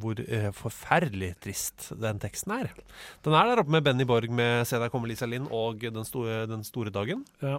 hvor 0.00 0.16
forferdelig 0.56 1.34
trist 1.44 1.90
den 2.00 2.20
teksten 2.22 2.54
er. 2.54 2.70
Den 3.24 3.34
er 3.36 3.50
der 3.50 3.60
oppe 3.60 3.74
med 3.74 3.84
Benny 3.84 4.06
Borg 4.08 4.30
med 4.32 4.64
'Se 4.64 4.78
der 4.80 4.88
kommer 4.88 5.08
Lisa 5.08 5.26
Linn' 5.26 5.50
og 5.52 5.80
Den 5.80 6.04
store, 6.08 6.46
den 6.48 6.64
store 6.64 6.90
dagen. 6.90 7.26
Ja. 7.42 7.58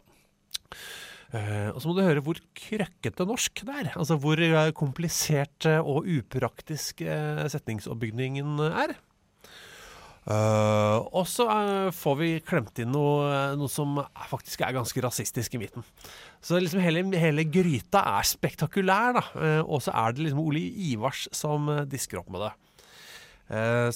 Uh, 1.29 1.69
og 1.75 1.81
så 1.81 1.85
må 1.85 1.93
du 1.93 2.01
høre 2.01 2.23
hvor 2.25 2.39
krøkkete 2.57 3.25
norsk 3.29 3.61
det 3.61 3.75
er. 3.75 3.91
Altså 3.93 4.17
hvor 4.17 4.41
komplisert 4.73 5.65
og 5.77 6.09
upraktisk 6.09 7.03
setningsoppbygningen 7.53 8.57
er. 8.59 8.97
Og 10.29 11.25
så 11.25 11.45
får 11.95 12.17
vi 12.19 12.29
klemt 12.45 12.77
inn 12.83 12.91
noe, 12.93 13.55
noe 13.57 13.71
som 13.71 13.97
faktisk 14.29 14.61
er 14.61 14.75
ganske 14.77 15.01
rasistisk 15.01 15.57
i 15.57 15.61
midten. 15.63 15.85
Så 16.45 16.59
liksom 16.61 16.83
hele, 16.85 17.01
hele 17.17 17.47
gryta 17.49 18.03
er 18.17 18.27
spektakulær, 18.29 19.17
da. 19.17 19.23
og 19.63 19.81
så 19.81 19.95
er 19.97 20.13
det 20.13 20.27
liksom 20.27 20.43
Ole 20.43 20.61
Ivars 20.89 21.25
som 21.33 21.71
disker 21.89 22.21
opp 22.21 22.29
med 22.35 22.45
det. 22.45 22.53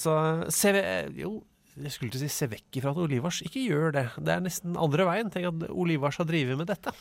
så 0.02 0.16
se 0.50 0.74
Jo, 1.14 1.36
jeg 1.74 1.90
skulle 1.90 2.14
til 2.14 2.20
å 2.20 2.22
si 2.22 2.30
se 2.30 2.46
vekk 2.50 2.78
ifra 2.78 2.92
at 2.94 3.00
Olivars 3.02 3.40
ikke 3.42 3.64
gjør 3.64 3.94
det. 3.96 4.04
Det 4.22 4.30
er 4.34 4.42
nesten 4.44 4.76
andre 4.78 5.06
veien. 5.08 5.30
Tenk 5.34 5.48
at 5.50 5.64
Olivars 5.74 6.20
har 6.20 6.28
drevet 6.28 6.58
med 6.60 6.68
dette. 6.70 6.92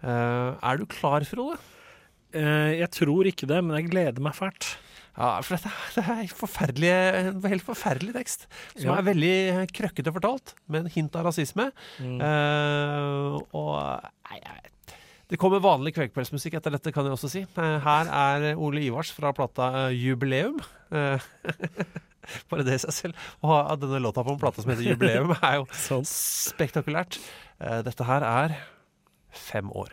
Uh, 0.00 0.56
er 0.56 0.80
du 0.80 0.86
klar, 0.88 1.26
Frode? 1.28 1.58
Uh, 2.32 2.72
jeg 2.78 2.88
tror 2.96 3.28
ikke 3.28 3.48
det, 3.50 3.58
men 3.64 3.76
jeg 3.76 3.90
gleder 3.90 4.24
meg 4.24 4.36
fælt. 4.38 4.70
Ja, 5.18 5.32
for 5.42 5.56
dette, 5.56 5.72
det 5.96 6.02
er 6.06 6.10
en 6.14 7.42
helt 7.50 7.66
forferdelig 7.66 8.14
tekst. 8.14 8.46
Som 8.76 8.92
ja. 8.92 8.98
er 9.00 9.06
veldig 9.08 9.34
krøkkete 9.74 10.14
fortalt, 10.14 10.54
med 10.70 10.86
en 10.86 10.92
hint 10.94 11.18
av 11.18 11.26
rasisme. 11.26 11.70
Mm. 11.98 12.18
Uh, 12.22 13.38
og 13.58 13.74
nei, 14.30 14.38
det 15.28 15.36
kommer 15.42 15.60
vanlig 15.60 15.92
kvegkveldsmusikk 15.98 16.56
etter 16.56 16.72
dette, 16.72 16.92
kan 16.94 17.04
jeg 17.04 17.18
også 17.18 17.32
si. 17.34 17.42
Her 17.58 18.08
er 18.08 18.52
Ole 18.56 18.86
Ivars 18.86 19.10
fra 19.12 19.34
plata 19.36 19.88
Jubileum. 19.92 20.62
Bare 22.48 22.64
det 22.66 22.78
i 22.78 22.82
seg 22.82 22.94
selv. 22.94 23.28
Å 23.42 23.52
ha 23.52 23.76
denne 23.80 24.00
låta 24.02 24.24
på 24.24 24.34
en 24.34 24.40
plate 24.40 24.64
som 24.64 24.72
heter 24.72 24.86
Jubileum, 24.92 25.34
er 25.38 25.60
jo 25.60 25.68
sånn. 25.88 26.06
spektakulært. 26.08 27.20
Eh, 27.60 27.80
dette 27.86 28.06
her 28.08 28.26
er 28.26 28.58
fem 29.34 29.72
år. 29.76 29.92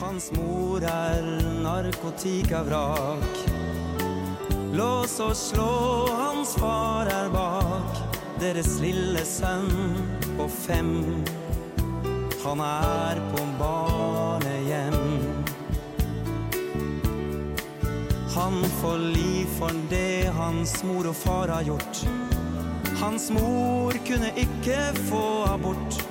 Hans 0.00 0.32
mor 0.32 0.82
er 0.82 1.22
narkotikavrak. 1.62 3.36
Lås 4.74 5.20
og 5.22 5.36
slå, 5.36 5.70
hans 6.10 6.54
far 6.58 7.06
er 7.06 7.30
bak. 7.30 8.00
Deres 8.40 8.80
lille 8.82 9.22
sønn 9.24 9.70
på 10.34 10.48
fem. 10.50 10.90
Han 12.44 12.60
er 12.60 13.20
på 13.30 13.44
barnehjem. 13.60 14.98
Han 18.34 18.64
får 18.80 18.98
liv 18.98 19.46
for 19.58 19.70
det 19.90 20.32
hans 20.34 20.82
mor 20.84 21.06
og 21.06 21.16
far 21.16 21.54
har 21.54 21.62
gjort. 21.62 22.02
Hans 22.98 23.30
mor 23.30 23.94
kunne 24.06 24.32
ikke 24.42 24.80
få 25.06 25.22
abort, 25.52 26.02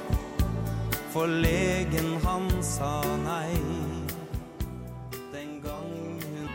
for 1.14 1.28
legen 1.30 2.16
han 2.24 2.48
sa 2.66 2.90
nei. 3.24 3.54
Den 5.34 5.52
gang 5.62 5.92
hun 6.24 6.50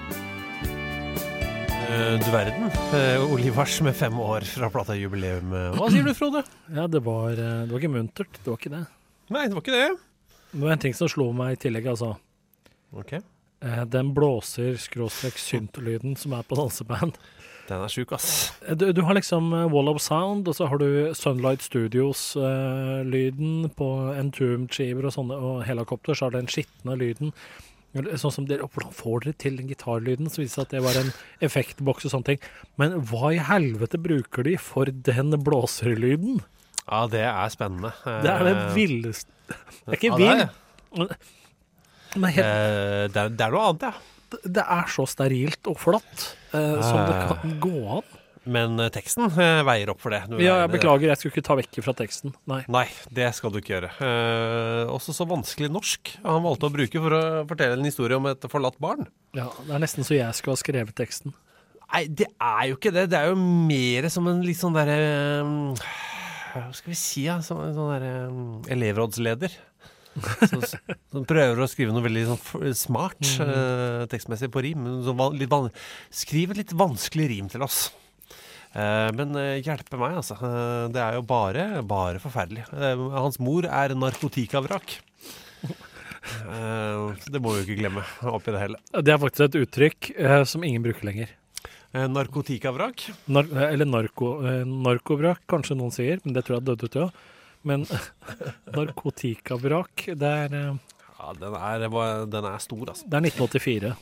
eh, 1.87 2.15
du 2.19 2.29
verden. 2.35 2.67
Eh, 2.99 3.23
Olivars 3.33 3.79
med 3.87 3.95
fem 3.97 4.19
år 4.21 4.41
fra 4.50 4.71
plata 4.75 4.97
Jubileum. 4.99 5.55
Hva 5.79 5.88
sier 5.93 6.05
du, 6.07 6.12
Frode? 6.19 6.43
Ja, 6.75 6.87
det 6.91 7.03
var, 7.07 7.31
eh, 7.38 7.62
det 7.67 7.71
var 7.73 7.79
ikke 7.83 7.95
muntert. 7.95 8.35
Det 8.43 8.49
var 8.50 8.59
ikke 8.61 8.75
det. 8.75 8.85
Nei, 9.31 9.47
det 9.47 9.55
var 9.59 9.62
ikke 9.65 9.79
det. 9.79 9.88
Det 10.53 10.62
var 10.65 10.71
en 10.75 10.83
ting 10.87 10.97
som 10.97 11.11
slo 11.12 11.27
meg 11.37 11.49
i 11.55 11.61
tillegg, 11.67 11.87
altså. 11.95 12.11
Ok. 12.97 13.12
Eh, 13.19 13.83
Den 13.91 14.15
blåser-syntolyden 14.17 16.17
som 16.19 16.35
er 16.38 16.43
på 16.49 16.59
danseband. 16.59 17.12
Den 17.68 17.82
er 17.84 17.88
sjuk, 17.92 18.12
ass. 18.16 18.28
Eh, 18.66 18.75
Du, 18.80 18.87
du 18.96 19.02
har 19.04 19.14
liksom 19.18 19.50
eh, 19.52 19.66
Wall 19.72 19.88
of 19.92 20.00
Sound, 20.00 20.48
og 20.48 20.54
så 20.56 20.64
har 20.70 20.78
du 20.80 20.88
Sunlight 21.14 21.60
Studios-lyden 21.66 23.68
på 23.76 23.88
Entombed-skiver 24.16 25.04
og 25.08 25.12
sånne, 25.14 25.34
og 25.37 25.64
helikopter, 25.68 26.12
så 26.16 26.22
har 26.26 26.32
du 26.34 26.38
den 26.40 26.48
skitne 26.52 26.92
lyden. 26.98 27.32
Sånn 28.20 28.32
som 28.34 28.44
dere, 28.46 28.66
Hvordan 28.68 28.92
får 28.94 29.20
dere 29.25 29.37
til 29.40 29.54
den 29.58 29.68
gitarlyden? 29.70 30.28
Så 30.30 30.37
viser 30.42 30.44
det 30.44 30.52
seg 30.54 30.62
at 30.66 30.72
det 30.76 30.82
var 30.84 30.94
en 31.00 31.10
effektboks 31.48 32.04
og 32.06 32.10
sånne 32.12 32.28
ting. 32.32 32.40
Men 32.80 32.90
hva 33.08 33.26
i 33.34 33.40
helvete 33.42 33.98
bruker 34.00 34.42
de 34.46 34.54
for 34.60 34.84
den 34.92 35.30
blåserlyden? 35.44 36.34
Ja, 36.84 37.00
det 37.10 37.25
er 37.25 37.48
spennende. 37.52 37.90
Det 38.04 38.30
er 38.32 38.44
det 38.48 38.54
Eh, 38.56 38.75
villeste 38.76 39.28
Det 39.48 39.56
er 39.88 39.92
ikke. 39.96 40.16
Det 40.18 40.28
er, 40.28 40.37
helt, 42.32 42.44
Eh, 42.44 43.04
det, 43.08 43.16
er, 43.16 43.28
det 43.37 43.44
er 43.44 43.50
noe 43.56 43.64
annet, 43.72 43.82
ja. 43.88 43.92
Det 44.44 44.64
er 44.64 44.88
så 44.92 45.06
sterilt 45.08 45.68
og 45.70 45.78
flatt 45.80 46.25
eh, 46.52 46.78
som 46.82 47.02
det 47.08 47.18
kan 47.28 47.54
gå 47.62 47.76
an. 47.99 48.16
Men 48.49 48.78
eh, 48.80 48.90
teksten 48.92 49.26
eh, 49.28 49.61
veier 49.66 49.90
opp 49.92 50.00
for 50.02 50.14
det. 50.14 50.23
Du 50.30 50.38
Ja, 50.40 50.58
jeg 50.62 50.73
beklager, 50.73 51.11
jeg 51.11 51.20
skulle 51.20 51.35
ikke 51.37 51.47
ta 51.49 51.56
vekk 51.58 51.80
fra 51.85 51.94
teksten. 51.99 52.32
Nei. 52.49 52.62
Nei, 52.73 52.87
det 53.14 53.28
skal 53.37 53.52
du 53.52 53.61
ikke 53.61 53.75
gjøre. 53.76 53.90
Eh, 54.04 54.92
også 54.94 55.14
så 55.16 55.26
vanskelig 55.28 55.70
norsk 55.75 56.14
han 56.25 56.44
valgte 56.47 56.70
å 56.70 56.75
bruke 56.75 57.02
for 57.04 57.18
å 57.18 57.23
fortelle 57.50 57.78
en 57.78 57.88
historie 57.88 58.16
om 58.18 58.28
et 58.30 58.49
forlatt 58.50 58.78
barn. 58.82 59.08
Ja, 59.37 59.50
Det 59.66 59.76
er 59.76 59.85
nesten 59.85 60.06
så 60.06 60.16
jeg 60.16 60.38
skulle 60.38 60.56
ha 60.56 60.62
skrevet 60.62 60.97
teksten. 60.99 61.37
Nei, 61.88 62.04
det 62.12 62.28
er 62.37 62.64
jo 62.70 62.76
ikke 62.76 62.92
det. 62.92 63.06
Det 63.12 63.20
er 63.20 63.30
jo 63.32 63.38
mer 63.40 64.08
som 64.12 64.26
en 64.28 64.42
litt 64.44 64.61
sånn 64.61 64.76
derre 64.76 65.40
um, 65.40 65.73
Hva 66.52 66.66
skal 66.76 66.92
vi 66.92 66.99
si, 67.00 67.25
ja? 67.25 67.38
Som 67.44 67.62
en 67.64 67.73
sånn 67.76 67.92
derre 67.94 68.12
elevrådsleder. 68.75 69.54
Som, 70.48 70.64
som 71.12 71.25
prøver 71.28 71.60
å 71.62 71.70
skrive 71.70 71.94
noe 71.94 72.04
veldig 72.04 72.26
sånn 72.32 72.75
smart 72.75 72.78
smart 72.80 73.30
eh, 73.44 74.04
tekstmessig 74.10 74.50
på 74.54 74.62
rim. 74.64 74.84
Sånn, 75.06 75.70
Skriv 76.14 76.52
et 76.52 76.62
litt 76.62 76.76
vanskelig 76.76 77.30
rim 77.32 77.50
til 77.52 77.64
oss. 77.66 77.88
Eh, 78.76 79.08
men 79.16 79.32
eh, 79.38 79.58
hjelpe 79.64 79.98
meg, 80.00 80.18
altså. 80.20 80.37
Det 80.92 81.00
er 81.00 81.16
jo 81.18 81.25
bare, 81.28 81.66
bare 81.88 82.20
forferdelig. 82.22 82.66
Hans 83.14 83.40
mor 83.42 83.68
er 83.68 83.96
narkotikavrak. 83.96 84.98
Eh, 86.28 87.25
det 87.32 87.40
må 87.40 87.54
vi 87.54 87.62
jo 87.62 87.64
ikke 87.64 87.78
glemme 87.78 88.04
oppi 88.28 88.52
det 88.52 88.60
hele. 88.60 88.80
Det 88.92 89.14
er 89.14 89.20
faktisk 89.22 89.46
et 89.46 89.60
uttrykk 89.62 90.10
som 90.50 90.66
ingen 90.66 90.84
bruker 90.84 91.08
lenger. 91.08 91.30
Narkotikavrak? 91.88 93.06
Nar 93.32 93.46
eller 93.70 93.88
narko, 93.88 94.34
narkovrak, 94.68 95.46
kanskje 95.48 95.78
noen 95.78 95.94
sier, 95.94 96.20
men 96.26 96.37
det 96.37 96.44
tror 96.44 96.58
jeg 96.58 96.66
døde 96.68 96.84
ut, 96.90 96.98
ja. 97.00 97.06
Men 97.67 97.87
narkotikavrak, 98.77 100.09
det 100.19 100.35
er 100.45 100.55
eh, 100.55 100.77
Ja, 101.19 101.33
den 101.38 101.57
er, 101.59 101.88
den 102.31 102.45
er 102.47 102.59
stor, 102.62 102.85
altså. 102.93 103.07
Det 103.07 103.19
er 103.19 103.27
1984. 103.31 103.95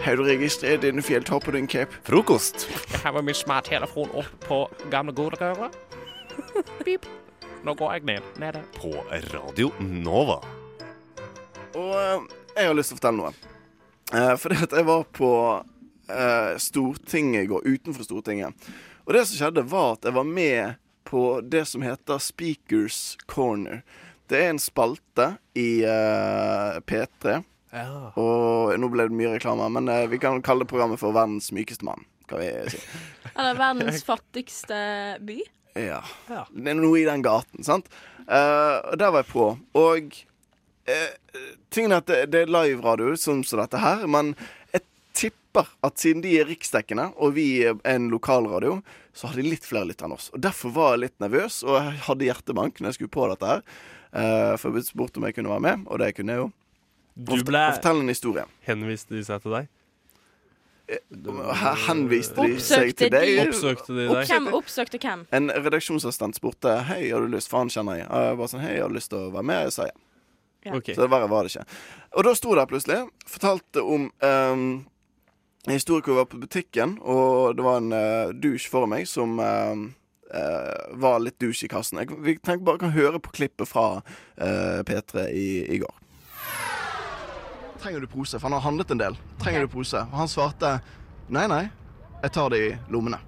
Har 0.00 0.16
du 0.16 0.24
registrert 0.24 0.82
denne 0.82 1.02
fjelltoppen 1.04 1.58
din, 1.58 1.68
Cap? 1.68 1.92
Frokost. 2.06 2.66
Jeg 2.92 3.02
har 3.04 3.22
min 3.22 3.36
smarttelefon 3.36 4.12
opp 4.16 4.46
på 4.46 4.60
gamle 4.90 5.12
godegøra. 5.14 5.70
Pip. 6.86 7.06
Nå 7.66 7.74
går 7.76 7.98
jeg 7.98 8.06
ned. 8.08 8.28
Nede. 8.40 8.62
På 8.78 8.94
Radio 9.34 9.70
Nova. 9.80 10.40
Og 11.76 11.90
eh, 12.00 12.28
jeg 12.56 12.70
har 12.70 12.76
lyst 12.78 12.94
til 12.94 12.96
å 12.96 13.00
fortelle 13.00 13.20
noe. 13.20 13.34
Uh, 14.10 14.34
fordi 14.40 14.56
at 14.64 14.72
jeg 14.74 14.86
var 14.88 15.04
på 15.14 15.32
eh, 16.10 16.54
Stortinget 16.58 17.44
i 17.44 17.50
går, 17.50 17.66
utenfor 17.68 18.06
Stortinget. 18.06 18.70
Og 19.06 19.14
det 19.14 19.26
som 19.28 19.38
skjedde, 19.38 19.66
var 19.70 19.98
at 19.98 20.08
jeg 20.08 20.16
var 20.16 20.26
med 20.26 20.80
på 21.10 21.40
det 21.42 21.64
som 21.66 21.82
heter 21.82 22.18
Speakers 22.22 23.18
Corner. 23.26 23.82
Det 24.30 24.38
er 24.38 24.52
en 24.52 24.62
spalte 24.62 25.32
i 25.58 25.82
uh, 25.82 26.78
P3. 26.86 27.40
Ja. 27.74 27.86
Og 28.14 28.76
nå 28.78 28.90
ble 28.92 29.08
det 29.10 29.18
mye 29.18 29.32
reklame, 29.34 29.66
men 29.74 29.90
uh, 29.90 30.06
vi 30.10 30.20
kan 30.22 30.38
kalle 30.46 30.68
programmet 30.70 31.02
for 31.02 31.14
Verdens 31.16 31.50
mykeste 31.54 31.86
mann. 31.86 32.06
Kan 32.30 32.44
vi 32.44 32.52
si. 32.70 32.78
Eller 33.36 33.58
verdens 33.58 34.06
fattigste 34.06 34.78
by. 35.26 35.40
Ja. 35.74 35.98
Det 36.28 36.70
er 36.70 36.78
noe 36.78 37.00
i 37.00 37.06
den 37.08 37.26
gaten, 37.26 37.66
sant? 37.66 37.90
Uh, 38.30 38.78
og 38.92 38.98
der 39.02 39.10
var 39.10 39.24
jeg 39.24 39.30
på. 39.32 39.50
Og 39.82 40.14
uh, 40.94 41.42
tingen 41.74 41.96
er 41.96 42.04
at 42.04 42.10
det, 42.10 42.22
det 42.30 42.44
er 42.44 42.54
live-radio 42.54 43.16
sånn 43.18 43.42
som 43.46 43.64
dette 43.64 43.82
her, 43.82 44.06
men 44.06 44.36
tipper 45.50 45.66
at 45.80 45.98
siden 45.98 46.22
de 46.22 46.40
er 46.40 46.46
riksdekkende, 46.46 47.10
og 47.16 47.34
vi 47.34 47.62
er 47.64 47.74
en 47.84 48.08
lokalradio, 48.10 48.82
så 49.12 49.26
har 49.26 49.36
de 49.36 49.42
litt 49.42 49.64
flere 49.64 49.88
lyttere 49.88 50.06
enn 50.06 50.14
oss. 50.14 50.30
Og 50.32 50.40
Derfor 50.40 50.70
var 50.70 50.94
jeg 50.94 51.00
litt 51.06 51.18
nervøs, 51.20 51.62
og 51.64 51.76
jeg 51.78 51.98
hadde 52.06 52.24
hjertebank 52.24 52.80
når 52.80 52.88
jeg 52.88 52.94
skulle 52.94 53.10
på 53.10 53.26
dette 53.32 53.50
her. 53.50 53.62
Uh, 54.10 54.54
for 54.58 54.70
jeg 54.70 54.74
ble 54.74 54.84
spurt 54.86 55.16
om 55.18 55.26
jeg 55.26 55.34
kunne 55.34 55.50
være 55.50 55.66
med, 55.66 55.84
og 55.86 55.98
det 56.02 56.14
kunne 56.16 56.32
jeg 56.32 56.44
jo. 56.44 56.48
Du 57.14 57.44
ble 57.44 57.66
Fortell 57.74 58.00
en 58.00 58.10
historie. 58.10 58.46
Henviste 58.66 59.14
de 59.14 59.22
seg 59.26 59.42
til 59.42 59.56
deg? 59.56 59.70
Henviste 61.86 62.46
de 62.46 62.60
seg 62.62 62.94
til 62.98 63.10
deg. 63.12 63.32
Oppsøkte 63.44 63.94
de 63.94 64.06
deg? 64.08 64.30
Hvem 64.30 64.48
oppsøkte 64.58 65.02
hvem? 65.02 65.26
En 65.36 65.50
redaksjonsassistent 65.54 66.38
spurte 66.38 66.80
Hei, 66.88 67.02
har 67.10 67.22
du 67.22 67.30
lyst, 67.30 67.50
for 67.50 67.62
han 67.62 67.70
kjenner 67.70 68.00
jeg. 68.00 68.08
Og 68.08 68.24
jeg 68.26 68.38
bare 68.40 68.52
sånn, 68.54 68.64
hei, 68.64 68.78
har 68.80 68.90
du 68.90 68.98
lyst 68.98 69.12
til 69.12 69.26
å 69.26 69.34
være 69.34 69.46
med? 69.50 69.66
Jeg 69.68 69.76
sa 69.76 69.90
ja. 69.90 69.98
Ja. 70.60 70.74
Ok. 70.76 70.90
Så 70.92 71.00
det 71.00 71.08
verre 71.08 71.28
var 71.30 71.46
det 71.46 71.54
ikke. 71.54 71.78
Og 72.20 72.26
da 72.26 72.32
sto 72.36 72.52
der 72.58 72.68
plutselig, 72.68 72.98
fortalte 73.24 73.80
om 73.80 74.10
ehm, 74.26 74.66
en 75.66 75.72
historie 75.72 76.02
hvor 76.04 76.14
jeg 76.14 76.22
var 76.22 76.28
på 76.32 76.40
butikken, 76.40 76.98
og 77.00 77.56
det 77.56 77.64
var 77.64 77.80
en 77.80 77.92
uh, 77.92 78.32
douche 78.32 78.70
for 78.70 78.88
meg 78.88 79.08
som 79.08 79.36
uh, 79.38 79.76
uh, 80.32 81.00
var 81.02 81.20
litt 81.20 81.36
douche 81.42 81.66
i 81.66 81.70
kassen. 81.70 82.00
Jeg, 82.00 82.16
vi 82.24 82.36
tenker 82.38 82.64
bare 82.64 82.80
kan 82.80 82.94
høre 82.94 83.20
på 83.20 83.34
klippet 83.36 83.68
fra 83.68 84.00
eh, 84.36 84.80
P3 84.88 85.26
i, 85.36 85.48
i 85.76 85.80
går. 85.82 85.96
Trenger 87.80 88.00
du 88.00 88.08
pose? 88.12 88.38
For 88.38 88.48
han 88.48 88.56
har 88.56 88.64
handlet 88.64 88.90
en 88.90 89.00
del. 89.00 89.18
Trenger 89.40 89.64
du 89.64 89.72
pose? 89.72 90.00
Og 90.00 90.18
han 90.20 90.28
svarte 90.28 90.78
nei, 91.32 91.46
nei, 91.48 91.64
jeg 92.22 92.34
tar 92.36 92.52
det 92.52 92.60
i 92.64 92.72
lommene. 92.92 93.20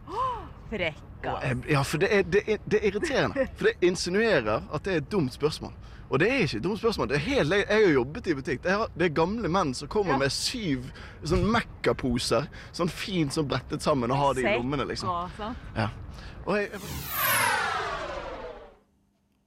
Frekka. 0.73 1.37
Ja, 1.69 1.85
for 1.87 2.03
det 2.03 2.11
er, 2.13 2.25
det, 2.27 2.43
er, 2.49 2.61
det 2.65 2.81
er 2.81 2.89
irriterende. 2.91 3.47
For 3.57 3.71
det 3.71 3.77
insinuerer 3.87 4.65
at 4.73 4.85
det 4.85 4.97
er 4.97 5.05
et 5.05 5.13
dumt 5.13 5.33
spørsmål. 5.37 5.73
Og 6.13 6.21
det 6.21 6.29
er 6.29 6.43
ikke 6.45 6.59
et 6.61 6.65
dumt 6.65 6.79
spørsmål. 6.79 7.09
Det 7.09 7.17
er 7.17 7.25
helt, 7.25 7.55
jeg 7.57 7.67
har 7.71 7.93
jobbet 7.95 8.27
i 8.29 8.35
butikk. 8.37 8.59
Det 8.65 8.73
er, 8.75 8.83
det 9.01 9.07
er 9.07 9.15
gamle 9.17 9.49
menn 9.49 9.71
som 9.73 9.89
kommer 9.89 10.19
med 10.21 10.33
syv 10.35 10.91
sånn 11.25 11.47
Mekka-poser. 11.55 12.51
Sånn 12.77 12.91
fint 12.93 13.33
sånn 13.33 13.49
brettet 13.49 13.85
sammen 13.85 14.13
og 14.13 14.21
har 14.21 14.35
det 14.37 14.45
i 14.45 14.53
lommene, 14.59 14.85
liksom. 14.91 15.09
Ja. 15.79 15.89
Og, 16.45 16.59
jeg, 16.59 16.83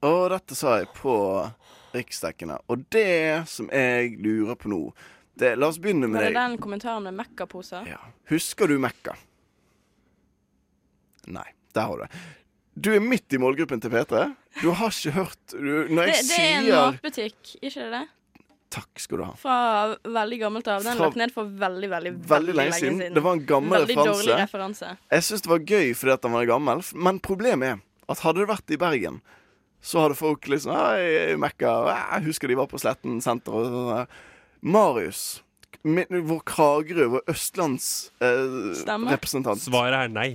og 0.10 0.24
dette 0.34 0.58
sa 0.58 0.80
jeg 0.82 0.90
på 0.98 1.16
riksdekkende. 1.94 2.58
Og 2.66 2.88
det 2.96 3.46
som 3.52 3.70
jeg 3.70 4.16
lurer 4.26 4.58
på 4.58 4.72
nå 4.74 4.82
det, 5.36 5.52
La 5.60 5.68
oss 5.68 5.78
begynne 5.84 6.08
med 6.08 6.18
deg. 6.18 6.32
Var 6.32 6.32
det 6.32 6.34
deg. 6.34 6.56
den 6.56 6.64
kommentaren 6.64 7.06
med 7.06 7.18
Mekka-poser? 7.20 7.92
Husker 8.32 8.72
du 8.72 8.80
Mekka? 8.82 9.14
Nei, 11.36 11.46
der 11.76 11.90
har 11.92 12.00
du 12.00 12.06
det. 12.08 12.26
Du 12.76 12.92
er 12.92 13.00
midt 13.00 13.32
i 13.34 13.40
målgruppen 13.40 13.80
til 13.82 13.92
P3. 13.94 14.26
Du 14.62 14.70
har 14.76 14.92
ikke 14.92 15.14
hørt 15.16 15.54
du, 15.56 15.88
Når 15.90 16.10
Det, 16.10 16.16
jeg 16.16 16.28
det 16.28 16.40
er 16.40 16.58
en 16.60 16.70
matbutikk, 16.92 17.56
ikke 17.62 17.86
det 17.86 17.92
det? 17.94 18.04
Takk 18.76 19.00
skal 19.00 19.22
du 19.22 19.24
ha. 19.24 19.34
Fra 19.40 19.58
veldig 20.04 20.40
gammelt 20.42 20.68
av. 20.68 20.82
Den 20.84 20.92
er 20.98 21.00
lagt 21.06 21.20
ned 21.22 21.32
for 21.32 21.48
veldig, 21.48 21.88
veldig, 21.94 22.12
veldig, 22.18 22.30
Veldig 22.34 22.56
lenge 22.58 22.80
siden. 22.82 23.14
Det 23.16 23.24
var 23.24 23.38
en 23.38 23.46
gammel 23.48 23.78
veldig 23.78 23.96
referanse. 23.96 24.26
dårlig 24.26 24.40
referanse. 24.42 24.90
Jeg 25.16 25.26
syns 25.30 25.46
det 25.46 25.52
var 25.54 25.64
gøy 25.72 25.94
fordi 25.96 26.14
at 26.18 26.26
den 26.26 26.36
var 26.36 26.50
gammel, 26.50 26.84
men 27.08 27.22
problemet 27.24 27.78
er 27.78 27.80
at 28.12 28.24
hadde 28.26 28.44
det 28.44 28.50
vært 28.52 28.74
i 28.76 28.80
Bergen, 28.82 29.22
så 29.86 30.02
hadde 30.04 30.18
folk 30.20 30.50
liksom 30.50 30.74
Hei, 30.76 31.36
Mekka 31.40 31.72
Jeg 31.94 32.26
husker 32.28 32.52
de 32.52 32.58
var 32.60 32.68
på 32.70 32.82
Sletten 32.82 33.22
senter 33.24 33.56
og 33.56 33.70
sånn. 33.70 34.12
Marius, 34.66 35.22
min, 35.86 36.10
vår 36.26 36.42
Kragerø, 36.50 37.08
vår 37.16 37.24
østlandsrepresentant 37.32 39.08
Eh, 39.08 39.14
representant 39.14 39.62
Svaret 39.62 40.08
er 40.08 40.12
nei. 40.12 40.30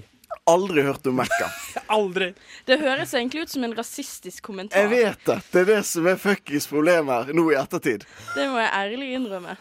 Aldri 0.49 0.83
hørt 0.83 1.07
om 1.07 1.17
Mekka. 1.21 1.49
Aldri. 1.97 2.31
Det 2.67 2.79
høres 2.81 3.13
egentlig 3.15 3.45
ut 3.45 3.53
som 3.53 3.65
en 3.67 3.75
rasistisk 3.77 4.43
kommentar. 4.49 4.81
Jeg 4.87 4.91
vet 4.91 5.25
det. 5.27 5.39
Det 5.53 5.61
er 5.61 5.69
det 5.75 5.81
som 5.87 6.07
er 6.11 6.17
fuckings 6.21 6.67
problemet 6.71 7.29
her 7.29 7.37
nå 7.37 7.45
i 7.53 7.59
ettertid. 7.61 8.07
Det 8.35 8.47
må 8.51 8.59
jeg 8.63 8.71
ærlig 8.81 9.11
innrømme. 9.19 9.57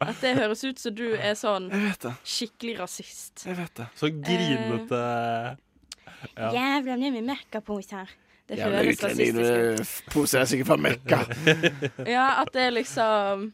At 0.00 0.20
det 0.20 0.34
høres 0.36 0.62
ut 0.64 0.78
som 0.80 0.92
du 0.96 1.06
er 1.16 1.32
sånn 1.38 1.70
Jeg 1.72 1.82
vet 1.86 2.02
det. 2.04 2.12
skikkelig 2.28 2.74
rasist. 2.82 3.46
Jeg 3.48 3.56
vet 3.56 3.74
det. 3.80 3.86
Så 3.96 4.10
grinete 4.12 5.02
ja. 6.36 6.48
Jævla 6.52 6.96
mye 7.00 7.12
med 7.16 7.26
Mekka-poser. 7.30 8.10
Det 8.46 8.58
Jævla 8.60 8.82
høres 8.82 9.00
rasistisk 9.02 9.36
ut. 9.36 9.46
utlendingpose 9.46 10.40
er 10.40 10.50
sikkert 10.52 10.68
fra 10.70 10.76
Mekka. 10.80 11.22
Ja, 12.16 12.26
at 12.42 12.52
det 12.54 12.66
er 12.68 12.74
liksom 12.76 13.46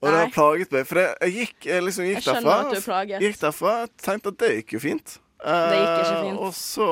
Og 0.00 0.08
det 0.08 0.16
har 0.18 0.32
plaget 0.34 0.72
meg. 0.74 0.88
For 0.88 1.00
jeg 1.04 1.36
gikk, 1.38 1.58
jeg 1.68 1.84
liksom 1.88 2.08
gikk 2.08 2.24
Jeg 2.26 2.44
derfra. 2.48 3.02
Gikk 3.12 3.38
derfra, 3.44 3.76
tenkte 4.02 4.32
at 4.34 4.40
det 4.42 4.50
gikk 4.58 4.76
jo 4.78 4.82
fint. 4.88 5.18
Det 5.44 5.78
gikk 5.78 5.94
ikke 6.00 6.12
Eh, 6.14 6.22
fint. 6.24 6.40
Og 6.40 6.54
så 6.56 6.86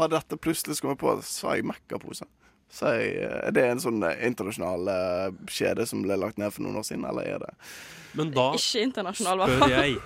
har 0.00 0.08
dette 0.12 0.36
plutselig 0.36 0.80
kommet 0.80 1.00
på. 1.00 1.14
Sa 1.24 1.54
jeg 1.56 1.64
Mekka-pose? 1.64 2.26
Det 2.74 2.90
eh, 2.90 3.46
Er 3.48 3.54
det 3.54 3.64
en 3.70 3.80
sånn 3.82 4.02
eh, 4.02 4.18
internasjonal 4.26 4.88
uh, 4.90 5.30
kjede 5.46 5.86
som 5.86 6.02
ble 6.04 6.16
lagt 6.18 6.40
ned 6.42 6.52
for 6.52 6.66
noen 6.66 6.80
år 6.80 6.86
siden, 6.88 7.06
eller 7.08 7.28
er 7.36 7.38
det 7.44 7.54
Men 8.18 8.32
da 8.34 8.50
Ikke 8.58 8.82
internasjonal, 8.82 9.38
hva 9.38 9.48
hvert 9.48 9.62
spør 9.62 9.76
jeg 9.78 9.96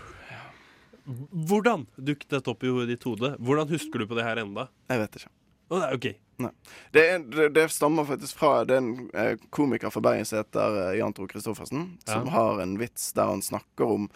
Hvordan 1.49 1.87
dukket 1.97 2.29
dette 2.37 2.53
opp 2.53 2.65
i 2.69 2.73
ditt 2.91 3.05
hode? 3.09 3.33
Hvordan 3.41 3.71
husker 3.73 4.03
du 4.03 4.07
på 4.11 4.19
det 4.19 4.27
her 4.27 4.43
enda? 4.43 4.67
Jeg 4.93 5.01
vet 5.01 5.15
ikke. 5.17 5.31
Oh, 5.71 5.81
det 5.81 6.11
er. 6.11 6.19
Nei. 6.39 6.51
Det, 6.93 7.03
er, 7.03 7.23
det, 7.33 7.47
det 7.57 7.65
stammer 7.73 8.05
faktisk 8.07 8.39
fra 8.39 8.61
det 8.69 8.77
er 8.77 8.83
en 8.83 8.91
eh, 9.17 9.47
komiker 9.51 9.91
fra 9.91 10.03
Bergen 10.05 10.29
som 10.29 10.39
heter 10.43 10.77
eh, 10.85 10.99
Jan 11.01 11.17
Tro 11.17 11.27
Christoffersen, 11.31 11.87
som 12.05 12.29
Ja. 12.29 12.35
har 12.37 12.61
en 12.63 12.77
vits 12.79 13.09
der 13.17 13.33
han 13.33 13.43
snakker 13.43 13.89
om 13.97 14.07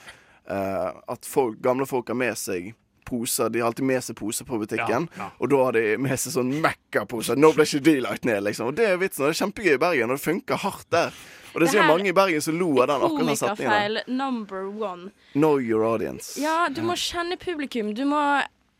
eh, 0.46 0.90
at 1.16 1.26
folk, 1.26 1.58
gamle 1.64 1.88
folk 1.88 2.12
har 2.12 2.18
med 2.20 2.38
seg 2.38 2.74
poser. 3.04 3.48
De 3.52 3.60
har 3.60 3.66
alltid 3.70 3.84
med 3.84 4.02
seg 4.04 4.16
poser 4.16 4.44
på 4.48 4.58
butikken, 4.62 5.08
Ja, 5.16 5.18
ja. 5.24 5.30
og 5.38 5.50
da 5.50 5.60
har 5.64 5.72
de 5.76 5.96
med 5.98 6.18
seg 6.20 6.32
sånn 6.36 6.50
Mekka-poser. 6.62 7.36
Nå 7.36 7.52
ble 7.56 7.64
ikke 7.68 7.82
de 7.82 7.96
lagt 8.00 8.24
ned, 8.24 8.42
liksom. 8.46 8.68
Og 8.72 8.74
det 8.78 8.86
er 8.92 8.96
vitsen. 9.02 9.24
Og 9.24 9.30
det 9.32 9.36
er 9.36 9.40
kjempegøy 9.44 9.74
i 9.74 9.82
Bergen, 9.82 10.10
og 10.10 10.16
det 10.20 10.24
funker 10.24 10.56
hardt 10.64 10.88
der. 10.90 11.12
Og 11.54 11.60
det 11.60 11.66
Det 11.66 11.72
sikkert 11.74 11.88
mange 11.92 12.08
i 12.08 12.12
Bergen 12.16 12.40
som 12.40 12.56
lo 12.58 12.70
av 12.80 12.86
den 12.88 13.02
akkurat 13.04 13.26
den 13.26 13.36
setningen. 13.36 13.72
Komikerfeil 13.72 14.00
number 14.08 14.62
one. 14.82 15.10
Know 15.34 15.58
your 15.60 15.84
audience. 15.84 16.40
Ja, 16.40 16.68
du 16.72 16.80
må 16.82 16.94
kjenne 16.96 17.36
publikum. 17.36 17.92
Du 17.94 18.04
må 18.08 18.22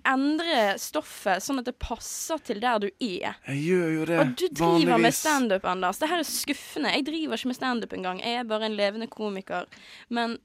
endre 0.09 0.79
stoffet 0.83 1.45
sånn 1.45 1.61
at 1.61 1.69
det 1.69 1.77
passer 1.79 2.41
til 2.43 2.59
der 2.65 2.81
du 2.83 2.89
er. 2.99 3.37
Jeg 3.47 3.61
gjør 3.69 3.91
jo 3.95 4.05
det. 4.09 4.19
Og 4.19 4.33
du 4.41 4.47
driver 4.49 4.79
med 4.81 4.89
vanligvis. 4.97 5.21
standup, 5.21 5.65
Anders. 5.65 5.99
Det 6.01 6.09
her 6.11 6.19
er 6.19 6.27
skuffende. 6.27 6.91
Jeg 6.97 7.05
driver 7.07 7.37
ikke 7.39 7.47
med 7.53 7.57
standup 7.61 7.93
engang. 7.93 8.19
Jeg 8.25 8.41
er 8.41 8.49
bare 8.51 8.67
en 8.67 8.75
levende 8.77 9.07
komiker. 9.07 9.69
Men 10.11 10.39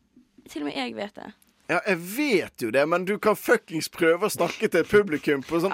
til 0.50 0.62
og 0.62 0.70
med 0.70 0.76
jeg 0.78 0.94
vet 0.96 1.16
det. 1.16 1.32
Ja, 1.68 1.82
jeg 1.84 1.98
vet 2.16 2.64
jo 2.64 2.72
det, 2.72 2.84
men 2.88 3.06
du 3.06 3.18
kan 3.20 3.36
fuckings 3.36 3.90
prøve 3.92 4.30
å 4.30 4.32
snakke 4.32 4.70
til 4.72 4.86
publikum 4.88 5.44
på 5.44 5.60
sånn 5.64 5.74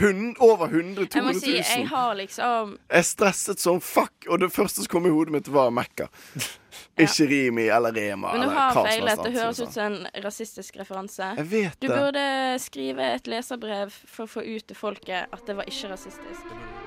hund, 0.00 0.36
over 0.38 0.66
100 0.66 1.06
Jeg 1.14 1.24
må 1.24 1.32
si, 1.36 1.54
jeg 1.56 1.86
har 1.88 2.14
liksom 2.18 2.76
Jeg 2.90 3.06
stresset 3.08 3.62
som 3.62 3.80
fuck, 3.80 4.26
og 4.28 4.42
det 4.42 4.50
første 4.54 4.84
som 4.84 4.92
kom 4.92 5.08
i 5.08 5.14
hodet 5.14 5.34
mitt, 5.34 5.48
var 5.52 5.72
Mekka. 5.74 6.08
Ikke 7.00 7.26
Rimi 7.28 7.66
eller 7.72 7.92
Rema 7.92 8.32
Men 8.32 8.44
du 8.44 8.46
eller 8.46 8.60
har 8.60 8.76
feilet. 8.76 9.24
Det 9.24 9.32
høres 9.36 9.60
ut 9.60 9.72
som 9.72 9.92
en 9.92 10.22
rasistisk 10.24 10.76
referanse. 10.80 11.32
Jeg 11.40 11.50
vet 11.50 11.80
du 11.80 11.88
det. 11.88 11.96
burde 11.96 12.28
skrive 12.62 13.12
et 13.16 13.28
leserbrev 13.28 13.92
for 14.04 14.26
å 14.26 14.32
få 14.38 14.44
ut 14.46 14.68
til 14.68 14.78
folket 14.78 15.32
at 15.32 15.44
det 15.48 15.56
var 15.58 15.68
ikke 15.68 15.92
rasistisk. 15.92 16.81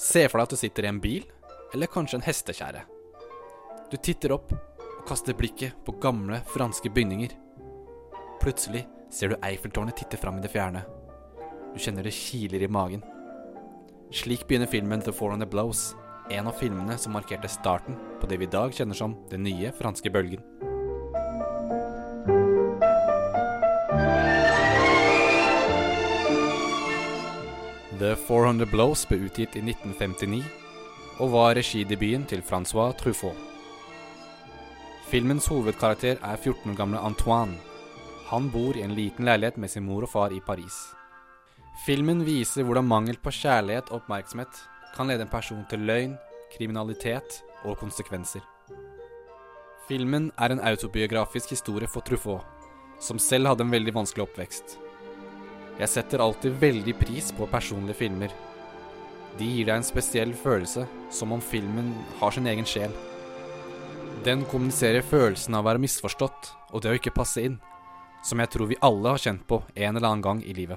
Se 0.00 0.22
for 0.30 0.40
deg 0.40 0.48
at 0.48 0.54
du 0.54 0.56
sitter 0.56 0.86
i 0.86 0.88
en 0.88 1.00
bil, 1.02 1.26
eller 1.74 1.90
kanskje 1.92 2.16
en 2.18 2.24
hestekjerre. 2.24 2.86
Du 3.92 3.98
titter 4.00 4.32
opp 4.32 4.54
og 4.54 5.02
kaster 5.08 5.36
blikket 5.36 5.76
på 5.84 5.98
gamle 6.00 6.40
franske 6.54 6.88
bygninger. 6.94 7.34
Plutselig 8.40 8.86
ser 9.12 9.32
du 9.32 9.40
Eiffeltårnet 9.44 9.98
titte 10.00 10.16
fram 10.20 10.38
i 10.38 10.44
det 10.44 10.52
fjerne. 10.54 10.86
Du 11.74 11.78
kjenner 11.78 12.06
det 12.06 12.14
kiler 12.16 12.64
i 12.64 12.70
magen. 12.70 13.04
Slik 14.10 14.46
begynner 14.48 14.70
filmen 14.70 15.04
The 15.04 15.12
Four 15.12 15.34
on 15.36 15.44
the 15.44 15.46
Blows, 15.50 15.92
en 16.30 16.48
av 16.48 16.56
filmene 16.58 16.96
som 16.98 17.12
markerte 17.14 17.50
starten 17.50 17.98
på 18.22 18.30
det 18.30 18.40
vi 18.40 18.48
i 18.48 18.50
dag 18.50 18.72
kjenner 18.74 18.96
som 18.96 19.18
den 19.30 19.44
nye 19.44 19.74
franske 19.76 20.10
bølgen. 20.14 20.42
The 28.10 28.16
400 28.16 28.66
Blows 28.66 29.04
ble 29.06 29.20
utgitt 29.28 29.52
i 29.54 29.60
1959 29.62 30.40
og 31.22 31.28
var 31.30 31.52
regidebuten 31.54 32.24
til 32.26 32.40
Francois 32.42 32.96
Truffaut. 32.98 33.36
Filmens 35.12 35.46
hovedkarakter 35.46 36.18
er 36.18 36.40
14 36.40 36.72
år 36.72 36.80
gamle 36.80 37.02
Antoine. 37.06 37.54
Han 38.32 38.48
bor 38.50 38.74
i 38.74 38.82
en 38.82 38.96
liten 38.98 39.30
leilighet 39.30 39.62
med 39.62 39.70
sin 39.70 39.86
mor 39.86 40.08
og 40.08 40.10
far 40.10 40.34
i 40.34 40.42
Paris. 40.42 40.80
Filmen 41.86 42.26
viser 42.26 42.66
hvordan 42.66 42.90
mangel 42.90 43.22
på 43.22 43.30
kjærlighet 43.30 43.94
og 43.94 44.00
oppmerksomhet 44.00 44.58
kan 44.96 45.06
lede 45.06 45.28
en 45.28 45.34
person 45.38 45.62
til 45.70 45.86
løgn, 45.86 46.18
kriminalitet 46.56 47.44
og 47.62 47.78
konsekvenser. 47.78 48.42
Filmen 49.86 50.32
er 50.34 50.50
en 50.50 50.66
autobiografisk 50.66 51.54
historie 51.54 51.86
for 51.86 52.02
Truffaut, 52.02 52.42
som 52.98 53.22
selv 53.22 53.54
hadde 53.54 53.70
en 53.70 53.78
veldig 53.78 54.00
vanskelig 54.02 54.26
oppvekst. 54.26 54.80
Jeg 55.80 55.88
setter 55.88 56.20
alltid 56.20 56.58
veldig 56.60 56.92
pris 57.00 57.30
på 57.32 57.46
personlige 57.48 57.96
filmer. 58.02 58.32
De 59.38 59.46
gir 59.48 59.64
deg 59.64 59.78
en 59.78 59.86
spesiell 59.86 60.34
følelse, 60.36 60.82
som 61.08 61.32
om 61.32 61.40
filmen 61.40 61.94
har 62.18 62.34
sin 62.36 62.48
egen 62.50 62.68
sjel. 62.68 62.92
Den 64.26 64.44
kommuniserer 64.50 65.00
følelsen 65.00 65.56
av 65.56 65.64
å 65.64 65.68
være 65.70 65.80
misforstått 65.80 66.50
og 66.74 66.84
det 66.84 66.92
å 66.92 66.98
ikke 67.00 67.14
passe 67.16 67.46
inn, 67.48 67.56
som 68.20 68.44
jeg 68.44 68.52
tror 68.52 68.68
vi 68.68 68.80
alle 68.84 69.14
har 69.14 69.24
kjent 69.24 69.46
på 69.48 69.62
en 69.72 69.96
eller 69.96 70.10
annen 70.10 70.26
gang 70.28 70.44
i 70.44 70.52
livet. 70.52 70.76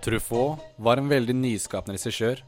Truffaut 0.00 0.64
var 0.80 0.96
en 0.96 1.12
veldig 1.12 1.36
nyskapende 1.44 2.00
regissør, 2.00 2.40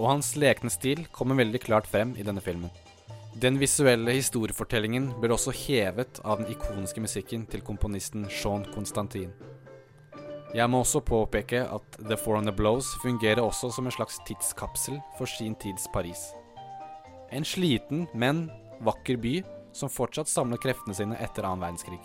og 0.00 0.14
hans 0.14 0.38
lekne 0.40 0.72
stil 0.72 1.04
kommer 1.12 1.36
veldig 1.36 1.66
klart 1.68 1.88
frem 1.88 2.16
i 2.16 2.24
denne 2.24 2.40
filmen. 2.40 2.72
Den 3.36 3.58
visuelle 3.60 4.14
historiefortellingen 4.16 5.10
blir 5.20 5.34
også 5.34 5.52
hevet 5.54 6.20
av 6.24 6.40
den 6.40 6.48
ikoniske 6.54 7.02
musikken 7.02 7.44
til 7.50 7.62
komponisten 7.62 8.24
Sean 8.32 8.64
Constantin. 8.72 9.34
Jeg 10.56 10.64
må 10.72 10.80
også 10.80 11.02
påpeke 11.04 11.60
at 11.68 11.98
The 12.00 12.16
Four 12.16 12.38
on 12.38 12.48
the 12.48 12.54
Blows 12.56 12.88
fungerer 13.02 13.42
også 13.42 13.68
som 13.74 13.86
en 13.86 13.92
slags 13.92 14.16
tidskapsel 14.26 14.96
for 15.18 15.28
sin 15.28 15.54
tids 15.60 15.84
Paris. 15.92 16.30
En 17.30 17.44
sliten, 17.44 18.06
men 18.14 18.46
vakker 18.80 19.20
by 19.20 19.42
som 19.76 19.92
fortsatt 19.92 20.30
samler 20.32 20.60
kreftene 20.62 20.96
sine 20.96 21.18
etter 21.20 21.44
annen 21.44 21.66
verdenskrig. 21.66 22.00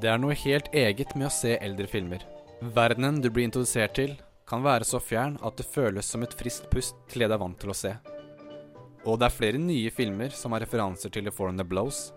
Det 0.00 0.12
er 0.12 0.20
noe 0.20 0.36
helt 0.36 0.68
eget 0.76 1.16
med 1.16 1.30
å 1.30 1.32
se 1.32 1.56
eldre 1.56 1.88
filmer. 1.88 2.20
Verdenen 2.60 3.22
du 3.24 3.30
blir 3.30 3.48
introdusert 3.48 3.96
til, 3.96 4.18
kan 4.48 4.62
være 4.64 4.84
så 4.84 5.00
fjern 5.00 5.38
at 5.40 5.56
det 5.56 5.66
føles 5.72 6.04
som 6.04 6.22
et 6.22 6.36
friskt 6.36 6.68
pust 6.70 6.98
til 7.08 7.24
det 7.24 7.32
du 7.32 7.38
er 7.38 7.40
vant 7.40 7.58
til 7.58 7.72
å 7.72 7.76
se. 7.76 7.96
Og 9.02 9.18
det 9.18 9.26
er 9.26 9.34
flere 9.34 9.58
nye 9.58 9.90
filmer 9.90 10.30
som 10.34 10.54
har 10.54 10.62
referanser 10.62 11.10
til 11.10 11.26
The 11.26 11.34
Four 11.34 11.50
and 11.50 11.58
the 11.58 11.66
Blows. 11.66 12.12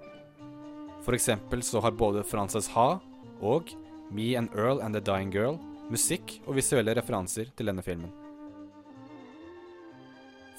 For 1.05 1.17
eksempel 1.17 1.63
så 1.65 1.81
har 1.81 1.95
både 1.97 2.25
Frances 2.25 2.67
Ha 2.73 2.99
og 3.41 3.71
Me 4.11 4.35
and 4.37 4.53
Earl 4.53 4.81
and 4.81 4.93
the 4.93 5.01
Dying 5.01 5.31
Girl 5.33 5.57
musikk 5.91 6.39
og 6.45 6.57
visuelle 6.57 6.95
referanser 6.97 7.49
til 7.57 7.69
denne 7.69 7.83
filmen. 7.85 8.11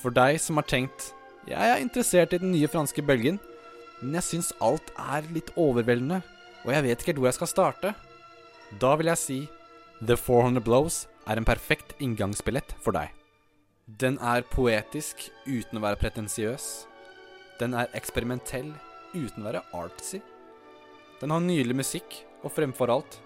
For 0.03 0.15
deg 0.15 0.39
som 0.43 0.59
har 0.61 0.67
tenkt 0.71 1.12
jeg 1.47 1.71
er 1.71 1.79
interessert 1.79 2.33
i 2.35 2.41
den 2.43 2.51
nye 2.51 2.67
franske 2.67 3.03
bølgen, 3.07 3.37
men 4.01 4.17
jeg 4.19 4.27
syns 4.27 4.49
alt 4.59 4.89
er 4.99 5.29
litt 5.31 5.53
overveldende, 5.55 6.19
og 6.67 6.73
jeg 6.75 6.85
vet 6.89 6.99
ikke 6.99 7.12
helt 7.12 7.21
hvor 7.23 7.31
jeg 7.31 7.39
skal 7.39 7.51
starte, 7.53 7.93
da 8.83 8.97
vil 8.99 9.12
jeg 9.12 9.23
si 9.23 9.39
The 10.03 10.17
400 10.19 10.65
Blows 10.67 11.05
er 11.31 11.39
en 11.39 11.47
perfekt 11.47 11.95
inngangsbillett 12.03 12.75
for 12.83 12.99
deg. 12.99 13.15
Den 13.87 14.16
er 14.18 14.42
poetisk 14.51 15.29
uten 15.46 15.79
å 15.79 15.83
være 15.85 16.01
pretensiøs. 16.01 16.64
Den 17.61 17.77
er 17.79 17.92
eksperimentell 17.94 18.72
uten 19.14 19.44
å 19.44 19.46
være 19.46 19.61
artsy. 19.79 20.18
Den 21.20 21.31
har 21.31 21.44
nydelig 21.44 21.77
musikk, 21.79 22.16
og 22.42 22.51
fremfor 22.51 22.90
alt 22.90 23.20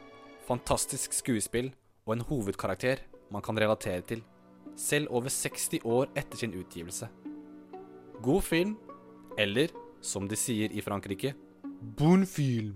fantastisk 0.44 1.16
skuespill 1.16 1.70
og 2.04 2.12
en 2.12 2.26
hovedkarakter 2.28 3.00
man 3.32 3.40
kan 3.40 3.56
relatere 3.56 4.04
til, 4.04 4.20
selv 4.76 5.08
over 5.16 5.32
60 5.32 5.80
år 5.88 6.12
etter 6.12 6.42
sin 6.42 6.52
utgivelse. 6.52 7.08
God 8.20 8.44
film, 8.44 8.76
eller 9.40 9.72
som 10.04 10.28
de 10.28 10.36
sier 10.36 10.76
i 10.76 10.84
Frankrike, 10.84 11.32
bon 11.96 12.26
film. 12.28 12.74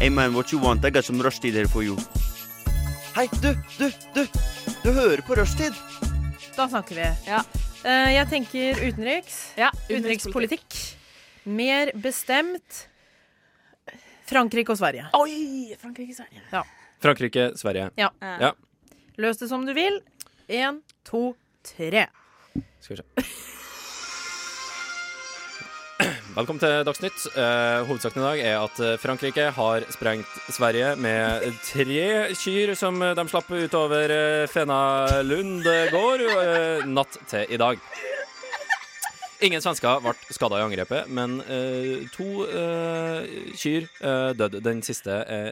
Hey 0.00 0.08
man, 0.08 0.32
what 0.32 0.50
you 0.50 0.58
want? 0.58 0.82
I 0.82 0.88
got 0.88 1.04
some 1.04 1.20
rushtid 1.20 1.52
here 1.52 1.68
for 1.68 1.82
you. 1.82 1.94
Hei, 3.14 3.26
du, 3.42 3.50
du, 3.76 3.90
du! 4.14 4.22
Du 4.82 4.92
hører 4.96 5.20
på 5.20 5.36
rushtid! 5.36 5.76
Da 6.56 6.64
snakker 6.72 6.96
vi. 6.96 7.04
Eh, 7.84 8.08
jeg 8.14 8.30
tenker 8.30 8.80
utenriks. 8.80 9.36
Utenrikspolitikk. 9.90 10.78
Mer 11.44 11.92
bestemt 12.00 12.86
Frankrike 14.24 14.72
og 14.72 14.80
Sverige. 14.80 15.04
Oi! 15.20 15.76
Frankrike, 15.76 16.16
Sverige. 16.16 16.48
Ja. 16.48 16.64
Frankrike, 17.04 17.50
Sverige. 17.60 17.90
Ja. 18.00 18.08
ja. 18.24 18.54
Løs 19.20 19.44
det 19.44 19.52
som 19.52 19.68
du 19.68 19.76
vil. 19.76 20.00
Én, 20.48 20.80
to, 21.04 21.34
tre. 21.76 22.08
Skal 22.80 22.96
vi 22.96 23.02
se. 23.04 23.58
Velkommen 26.30 26.60
til 26.62 26.84
Dagsnytt. 26.86 27.24
Eh, 27.34 27.80
hovedsaken 27.88 28.20
i 28.20 28.22
dag 28.22 28.40
er 28.44 28.56
at 28.62 28.80
eh, 28.86 28.98
Frankrike 29.02 29.48
har 29.56 29.82
sprengt 29.90 30.36
Sverige 30.54 30.92
med 30.94 31.42
tre 31.66 32.04
kyr 32.38 32.70
som 32.78 33.00
de 33.02 33.24
slapp 33.26 33.48
utover 33.50 34.12
Fena 34.46 34.76
Fenalund 35.10 35.66
gård 35.90 36.22
eh, 36.22 36.86
natt 36.86 37.18
til 37.32 37.50
i 37.50 37.58
dag. 37.58 37.82
Ingen 39.42 39.64
svensker 39.64 40.04
ble 40.04 40.14
skada 40.30 40.60
i 40.60 40.64
angrepet, 40.68 41.10
men 41.10 41.40
eh, 41.50 42.06
to 42.14 42.46
eh, 42.46 43.50
kyr 43.58 43.88
uh, 43.98 44.30
døde. 44.36 44.62
Den 44.62 44.84
siste 44.86 45.24
er 45.26 45.50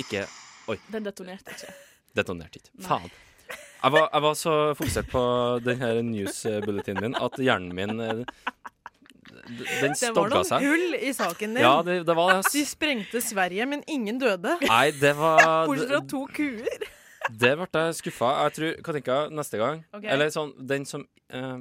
ikke 0.00 0.24
Oi, 0.72 0.78
Den 0.88 1.04
detonerte 1.04 1.52
ikke. 1.52 1.74
detonerte 2.16 2.62
ikke. 2.62 2.72
Faen. 2.86 3.12
Jeg 3.82 3.92
var, 3.92 4.08
jeg 4.08 4.22
var 4.24 4.40
så 4.40 4.54
fokusert 4.74 5.12
på 5.12 5.22
den 5.62 5.84
her 5.84 6.00
news-bulletinen 6.02 7.04
min 7.04 7.18
at 7.20 7.36
hjernen 7.38 7.76
min 7.76 8.24
eh, 9.46 9.80
Den 9.82 9.94
Det 10.00 10.10
var 10.16 10.32
noen 10.32 10.48
seg. 10.48 10.66
hull 10.66 10.96
i 10.98 11.12
saken 11.16 11.56
din. 11.56 11.62
Ja, 11.64 11.78
det, 11.86 11.96
det 12.08 12.16
var 12.18 12.34
det. 12.34 12.42
De 12.52 12.64
sprengte 12.68 13.22
Sverige, 13.24 13.66
men 13.70 13.82
ingen 13.86 14.20
døde. 14.22 14.58
Nei, 14.66 14.90
det 15.00 15.14
var 15.18 15.40
Bortsett 15.68 15.94
fra 15.94 16.02
to 16.10 16.22
kuer. 16.36 16.86
Det 17.30 17.54
ble 17.58 17.66
jeg 17.72 17.96
skuffa. 18.00 18.34
Jeg 18.44 18.56
tror 18.58 18.76
Katinka, 18.86 19.16
neste 19.34 19.58
gang 19.58 19.80
okay. 19.90 20.06
Eller 20.14 20.30
sånn 20.30 20.52
Den 20.62 20.84
som 20.86 21.02
uh, 21.34 21.58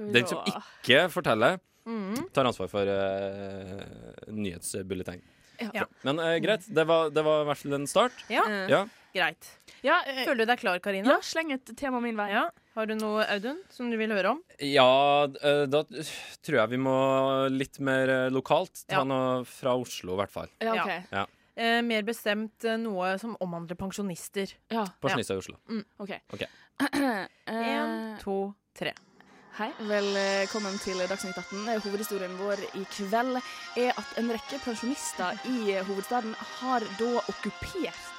Den 0.00 0.26
som 0.26 0.40
ikke 0.50 1.04
forteller, 1.14 1.60
mm. 1.86 2.26
tar 2.34 2.48
ansvar 2.50 2.70
for 2.72 2.90
uh, 2.90 3.84
nyhetsbulleteng. 4.34 5.22
Ja. 5.70 5.86
Men 6.02 6.18
uh, 6.18 6.34
greit. 6.42 6.66
Det 6.66 6.84
var, 6.88 7.14
det 7.14 7.22
var 7.22 7.44
i 7.44 7.48
hvert 7.52 7.62
fall 7.62 7.78
en 7.78 7.86
start. 7.90 8.24
Ja. 8.32 8.48
Ja. 8.70 8.82
Greit. 9.14 9.50
Ja, 9.86 10.00
eh, 10.10 10.24
Føler 10.24 10.42
du 10.42 10.50
deg 10.50 10.58
klar, 10.58 10.80
Karina? 10.82 11.12
Ja, 11.14 11.22
sleng 11.22 11.52
et 11.54 11.70
tema 11.78 12.00
min 12.02 12.18
vei. 12.18 12.32
Ja. 12.32 12.48
Har 12.74 12.88
du 12.90 12.96
noe, 12.98 13.22
Audun, 13.30 13.60
som 13.70 13.86
du 13.92 13.94
vil 14.00 14.10
høre 14.10 14.32
om? 14.34 14.40
Ja, 14.58 15.28
eh, 15.46 15.62
da 15.70 15.84
tror 16.42 16.56
jeg 16.58 16.72
vi 16.72 16.80
må 16.82 16.94
litt 17.54 17.78
mer 17.78 18.10
eh, 18.10 18.30
lokalt. 18.34 18.82
Ta 18.90 18.98
Ja. 18.98 19.04
noe 19.06 19.44
fra 19.46 19.76
Oslo, 19.78 20.16
i 20.16 20.18
hvert 20.18 20.32
fall. 20.34 20.50
Ja, 20.58 20.74
okay. 20.74 21.04
Ja. 21.12 21.22
Eh, 21.54 21.78
mer 21.86 22.02
bestemt 22.02 22.64
eh, 22.66 22.74
noe 22.82 23.12
som 23.22 23.36
omhandler 23.40 23.78
pensjonister. 23.78 24.50
Ja. 24.74 24.82
Pensjonister 25.00 25.38
i 25.38 25.42
Oslo. 25.44 25.56
Mm. 25.70 25.84
OK. 26.02 26.14
Ok. 26.34 26.46
En, 27.46 28.16
to, 28.18 28.54
tre. 28.74 28.90
Hei, 29.54 29.68
velkommen 29.86 30.74
til 30.82 30.98
Dagsnytt 31.06 31.38
18. 31.38 31.68
Hovedhistorien 31.84 32.34
vår 32.40 32.58
i 32.74 32.82
kveld 32.90 33.38
er 33.78 33.92
at 33.94 34.18
en 34.18 34.32
rekke 34.34 34.58
pensjonister 34.64 35.38
i 35.46 35.76
hovedstaden 35.86 36.34
har 36.58 36.82
da 36.98 37.12
okkupert 37.22 38.10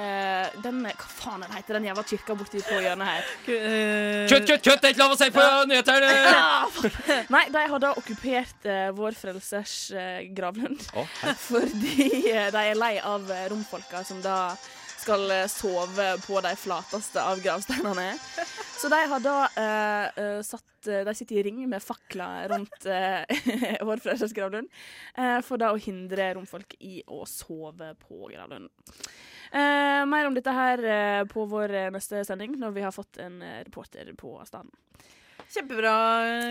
eh, 0.00 0.52
den 0.64 0.82
Hva 0.86 1.08
faen 1.08 1.44
den 1.44 1.54
heter 1.56 1.78
den 1.78 1.88
jævla 1.88 2.04
kirka 2.08 2.36
borti 2.38 2.62
på 2.64 2.80
hjørnet 2.82 3.08
her? 3.08 3.30
Kjøtt, 3.46 4.48
kjøtt, 4.48 4.66
kjøtt! 4.66 4.82
Det 4.82 4.90
er 4.90 4.94
ikke 4.94 5.02
lov 5.04 5.16
å 5.16 5.20
si 5.20 5.30
på 5.34 5.46
nyhetene! 5.70 6.12
Ah. 6.42 7.24
Nei, 7.32 7.42
de 7.52 7.62
har 7.70 7.80
da 7.82 7.90
okkupert 7.98 8.66
uh, 8.66 8.90
Vår 8.96 9.14
Frelsers 9.18 9.74
uh, 9.94 10.22
gravlund. 10.34 10.80
Oh. 10.98 11.08
Fordi 11.48 12.06
eh, 12.30 12.48
de 12.54 12.62
er 12.62 12.78
lei 12.78 12.94
av 13.04 13.28
eh, 13.30 13.48
romfolka 13.52 14.02
som 14.06 14.22
da 14.24 14.54
skal 15.02 15.30
eh, 15.30 15.46
sove 15.50 16.08
på 16.26 16.40
de 16.44 16.52
flateste 16.58 17.22
av 17.22 17.40
gravsteinene. 17.42 18.12
Så 18.78 18.90
de 18.92 19.00
har 19.12 19.22
da 19.22 19.36
eh, 19.58 20.22
eh, 20.24 20.40
satt 20.46 20.88
eh, 20.90 21.02
De 21.06 21.14
sitter 21.14 21.40
i 21.40 21.44
ring 21.48 21.60
med 21.70 21.82
fakler 21.82 22.50
rundt 22.52 22.86
uh, 22.86 23.22
Vår 23.86 24.02
Frelsers 24.02 24.34
gravlund 24.36 24.70
eh, 25.14 25.38
for 25.46 25.60
da 25.62 25.72
å 25.74 25.80
hindre 25.80 26.32
romfolk 26.38 26.76
i 26.80 27.02
å 27.06 27.22
sove 27.28 27.92
på 28.02 28.26
gravlunden. 28.32 28.70
Eh, 29.52 30.02
mer 30.08 30.26
om 30.26 30.34
dette 30.34 30.52
her 30.56 30.80
eh, 30.80 31.24
på 31.28 31.44
vår 31.44 31.74
eh, 31.76 31.90
neste 31.92 32.22
sending, 32.24 32.54
når 32.56 32.70
vi 32.72 32.84
har 32.86 32.94
fått 32.94 33.18
en 33.20 33.42
eh, 33.44 33.58
reporter 33.66 34.08
på 34.16 34.38
staden. 34.48 34.70
Kjempebra, 35.52 35.92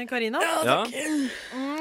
Karina. 0.10 0.40
Ja. 0.66 0.76
Mm, 0.86 1.24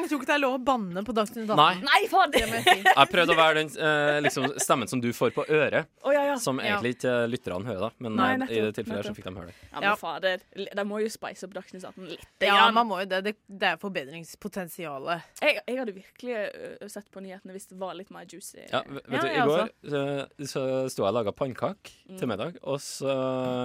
jeg 0.00 0.09
tror 0.09 0.20
ikke 0.20 0.28
det 0.30 0.35
er 0.37 0.40
lov 0.40 0.54
å 0.56 0.61
banne 0.64 1.02
på 1.04 1.12
Dagsnytt 1.16 1.50
18. 1.52 1.59
Nei. 1.61 1.74
Nei, 1.85 1.98
faen! 2.09 2.33
Det 2.33 2.42
må 2.48 2.56
jeg 2.56 2.64
si. 2.64 2.85
Jeg 2.88 3.11
prøvde 3.12 3.35
å 3.35 3.38
være 3.40 3.56
den 3.61 3.70
eh, 3.76 4.20
liksom, 4.24 4.46
stemmen 4.62 4.88
som 4.88 5.02
du 5.04 5.11
får 5.16 5.35
på 5.37 5.44
øret, 5.52 5.90
oh, 6.00 6.14
ja, 6.16 6.22
ja. 6.30 6.37
som 6.40 6.61
egentlig 6.62 6.94
ikke 6.96 7.12
lytterne 7.28 7.68
hører. 7.68 7.83
da 7.90 8.06
Men 8.06 8.16
Nei, 8.16 8.30
nettopp, 8.40 8.56
i 8.56 8.62
det 8.64 8.72
tilfellet 8.78 9.02
her 9.02 9.11
så 9.11 9.16
fikk 9.18 9.28
de 9.28 9.35
høre 9.37 9.50
det. 9.52 9.56
Ja, 9.74 9.83
men 9.85 10.00
fader, 10.00 10.44
de 10.80 10.87
må 10.88 11.02
jo 11.04 11.12
spice 11.12 11.48
opp 11.48 11.54
Dagsnytt 11.59 11.85
18 11.90 12.09
litt. 12.14 12.26
Ja, 12.48 12.70
man 12.74 12.88
må 12.88 13.02
jo 13.04 13.09
det. 13.12 13.20
Det, 13.28 13.35
det 13.61 13.72
er 13.74 13.80
forbedringspotensialet. 13.85 15.28
Jeg, 15.44 15.61
jeg 15.66 15.78
hadde 15.83 15.96
virkelig 15.96 16.40
uh, 16.80 16.88
sett 16.90 17.11
på 17.12 17.22
nyhetene 17.24 17.54
hvis 17.56 17.68
det 17.70 17.78
var 17.80 17.96
litt 17.98 18.11
mer 18.14 18.24
juicy. 18.30 18.64
Ja, 18.72 18.80
vet 18.88 19.04
Ja, 19.12 19.20
du, 19.20 19.28
I 19.28 19.44
går 19.44 19.64
også. 19.66 20.04
eh, 20.40 20.46
så 20.48 20.64
sto 20.92 21.04
jeg 21.04 21.11
og 21.12 21.18
laga 21.20 21.37
pannekaker 21.37 21.96
Mm. 22.11 22.16
til 22.18 22.26
middag, 22.26 22.56
og 22.66 22.80
så 22.83 23.06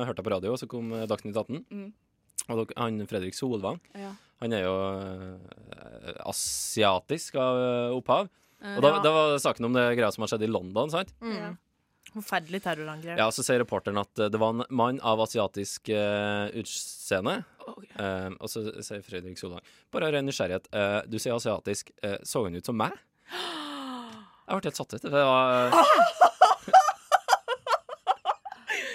hørte 0.05 0.19
jeg 0.21 0.25
på 0.27 0.31
radio, 0.35 0.51
og 0.53 0.59
så 0.61 0.67
kom 0.69 0.91
eh, 0.93 1.05
Dagsnytt 1.09 1.33
18. 1.39 1.63
Mm. 1.73 1.87
Og 2.49 2.59
dere- 2.67 2.77
han 2.77 2.99
Fredrik 3.09 3.33
Solvang, 3.33 3.79
Ja. 3.97 4.11
han 4.41 4.53
er 4.53 4.63
jo 4.65 4.73
eh, 4.99 6.15
asiatisk 6.29 7.35
av 7.41 7.57
eh, 7.57 7.95
opphav. 7.97 8.29
Eh, 8.61 8.75
Og 8.77 8.81
da, 8.85 8.89
ja. 8.95 8.99
det 9.03 9.11
var 9.15 9.31
det 9.33 9.41
saken 9.41 9.65
om 9.65 9.73
det 9.73 9.85
greia 9.97 10.11
som 10.13 10.21
har 10.25 10.29
skjedd 10.33 10.43
i 10.45 10.51
London, 10.51 10.89
sant? 10.93 11.11
Mm. 11.21 11.57
Forferdelig 12.15 12.61
terrorangrep. 12.63 13.17
Ja, 13.19 13.27
så 13.33 13.43
sier 13.43 13.59
reporteren 13.59 13.97
at 13.99 14.13
det 14.15 14.39
var 14.39 14.53
en 14.53 14.63
mann 14.69 15.01
av 15.03 15.19
asiatisk 15.25 15.89
utseende. 16.55 17.41
Eh, 17.99 18.29
og 18.39 18.47
så 18.51 18.61
sier 18.85 19.01
Fredrik 19.03 19.39
Solvang 19.41 19.63
Bare 19.91 20.05
av 20.07 20.13
ren 20.13 20.25
nysgjerrighet. 20.29 20.69
du 21.09 21.17
sier 21.19 21.33
asiatisk. 21.35 21.89
så 22.23 22.43
han 22.45 22.55
ut 22.55 22.65
som 22.65 22.77
meg? 22.77 22.93
Jeg 24.45 24.59
ble 24.61 24.69
helt 24.69 24.77
satt 24.77 24.93
ut. 24.93 25.01
Det 25.01 25.11
var 25.11 25.73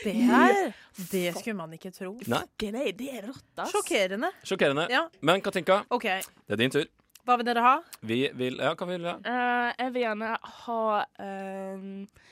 Det 0.04 0.14
her 0.30 0.72
Det 1.10 1.26
skulle 1.38 1.56
man 1.58 1.74
ikke 1.76 1.92
tro. 1.94 2.14
Nei. 2.30 2.42
Nei, 2.72 2.88
det 2.96 3.10
er 3.18 3.28
rått, 3.28 3.46
ass. 3.56 3.72
Sjokkerende. 3.74 4.32
sjokkerende. 4.46 4.88
Ja. 4.92 5.06
Men 5.20 5.42
Katinka, 5.44 5.82
okay. 5.90 6.24
det 6.46 6.56
er 6.56 6.62
din 6.64 6.74
tur. 6.74 6.88
Hva 7.28 7.36
vil 7.38 7.46
dere 7.46 7.62
ha? 7.64 7.78
Vi 8.00 8.20
vil 8.34 8.60
Ja, 8.62 8.74
hva 8.74 8.86
vil 8.88 9.04
vi 9.04 9.10
ha? 9.10 9.16
Uh, 9.22 9.70
jeg 9.76 9.94
vil 9.94 10.06
gjerne 10.06 10.30
ha 10.64 10.82
uh, 11.20 12.28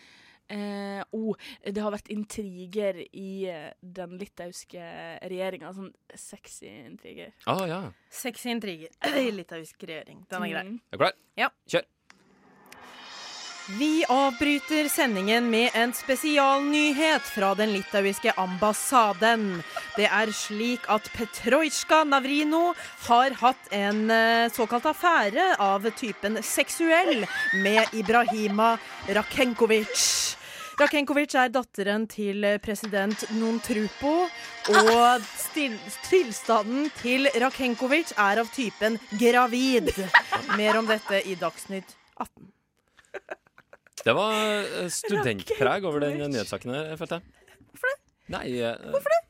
eh, 0.49 1.03
oh, 1.13 1.37
det 1.65 1.83
har 1.83 1.93
vært 1.93 2.11
intriger 2.13 3.03
i 3.07 3.31
eh, 3.51 3.69
den 3.83 4.17
litauiske 4.21 4.81
regjeringa. 5.29 5.73
Sånn 5.77 5.93
sexy 6.17 6.71
intriger. 6.87 7.35
Ah, 7.51 7.65
ja. 7.69 7.81
Sexy 8.13 8.53
intriger 8.55 8.95
i 9.21 9.29
litauisk 9.39 9.85
regjering. 9.85 10.25
Den 10.31 10.49
er 10.49 10.55
grei. 10.55 10.67
Mm. 10.71 10.81
Er 10.89 10.97
du 10.97 11.05
klar? 11.05 11.19
Ja. 11.39 11.53
Kjør. 11.69 11.89
Vi 13.71 14.05
avbryter 14.09 14.89
sendingen 14.89 15.51
med 15.51 15.71
en 15.75 15.93
spesialnyhet 15.93 17.23
fra 17.23 17.51
den 17.55 17.73
litauiske 17.73 18.33
ambassaden. 18.41 19.63
Det 19.97 20.07
er 20.09 20.33
slik 20.33 20.87
at 20.89 21.11
Petrojska 21.13 21.99
Navrino 22.09 22.73
har 23.11 23.37
hatt 23.43 23.69
en 23.77 24.09
eh, 24.11 24.49
såkalt 24.49 24.89
affære 24.89 25.51
av 25.61 25.85
typen 26.01 26.41
seksuell 26.41 27.27
med 27.61 27.93
Ibrahima 27.93 28.79
Rakenkovic. 29.13 30.09
Rakenkovic 30.81 31.37
er 31.37 31.53
datteren 31.53 32.09
til 32.09 32.47
president 32.65 33.27
Nontrupo, 33.37 34.29
og 34.73 35.33
tilstanden 36.09 36.89
til 37.03 37.29
Rakenkovic 37.37 38.17
er 38.17 38.41
av 38.41 38.49
typen 38.55 38.97
gravid. 39.13 39.93
Mer 40.57 40.81
om 40.81 40.89
dette 40.89 41.21
i 41.29 41.37
Dagsnytt 41.37 41.99
18. 42.17 42.55
Det 44.05 44.15
var 44.17 44.35
eh, 44.35 44.91
studentpreg 44.93 45.87
over 45.89 46.05
den 46.05 46.21
nyhetssaken 46.33 46.75
her, 46.75 46.93
følte 47.01 47.21
jeg. 47.21 47.57
Hvorfor 47.73 47.95
det? 47.95 47.99
Nei, 48.35 48.45
Hvorfor 48.93 49.15
det? 49.15 49.25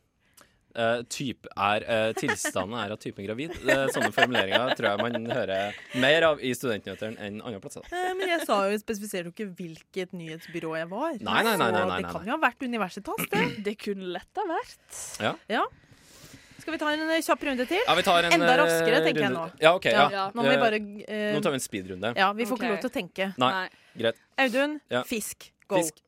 typ 1.10 1.48
er, 1.58 1.82
uh, 1.88 2.12
tilstanden 2.14 2.76
er 2.78 2.92
av 2.94 3.00
typen 3.02 3.26
gravid. 3.26 3.50
Uh, 3.66 3.88
sånne 3.90 4.12
formuleringer 4.14 4.76
tror 4.78 4.86
jeg 4.92 5.00
man 5.00 5.26
hører 5.32 5.80
mer 5.98 6.26
av 6.28 6.44
i 6.44 6.52
Studentnyhetene 6.54 7.18
enn 7.24 7.40
andre 7.40 7.58
plasser. 7.64 7.88
Eh, 7.90 8.12
Men 8.14 8.30
jeg 8.30 8.46
sa 8.46 8.60
jo, 8.70 8.78
spesifiserte 8.78 9.26
jo 9.26 9.34
ikke 9.34 9.48
hvilket 9.58 10.14
nyhetsbyrå 10.14 10.76
jeg 10.78 10.90
var. 10.92 11.18
Nei, 11.18 11.40
nei, 11.48 11.56
nei, 11.56 11.72
nei, 11.74 11.82
nei, 11.82 11.98
Det 12.04 12.14
kan 12.14 12.30
jo 12.30 12.36
ha 12.36 12.40
vært 12.44 12.62
Universitas, 12.62 13.26
det. 13.32 13.44
Det 13.66 13.74
kunne 13.80 14.14
lett 14.14 14.38
ha 14.38 14.46
vært. 14.52 15.02
Ja. 15.24 15.34
Ja. 15.50 15.66
Skal 16.68 16.74
vi 16.76 16.78
ta 16.82 16.90
en 16.92 17.10
eh, 17.10 17.22
kjapp 17.24 17.44
runde 17.48 17.64
til? 17.64 17.80
Ja, 17.80 17.94
vi 17.96 18.02
tar 18.04 18.26
en, 18.28 18.34
Enda 18.36 18.48
eh, 18.52 18.58
raskere, 18.60 19.02
tenker 19.06 19.24
jeg 19.24 19.32
nå. 19.32 19.44
Ja, 19.62 19.70
ok, 19.78 19.86
ja. 19.88 20.24
Nå 20.34 20.42
må 20.42 20.50
vi 20.50 20.56
Eh, 20.58 20.60
bare 20.60 20.78
eh, 21.08 21.28
Nå 21.32 21.40
tar 21.40 21.54
vi 21.54 21.60
en 21.60 21.64
speedrunde. 21.64 22.10
Ja, 22.18 22.32
vi 22.36 22.44
får 22.44 22.58
okay. 22.58 22.66
ikke 22.66 22.74
lov 22.74 22.82
til 22.82 22.90
å 22.90 22.94
tenke. 22.98 23.28
Nei, 23.40 23.68
greit. 24.00 24.20
Audun, 24.38 24.78
Ja. 24.90 25.02
fisk. 25.08 25.50
Go. 25.68 25.80
Fisk. 25.82 26.02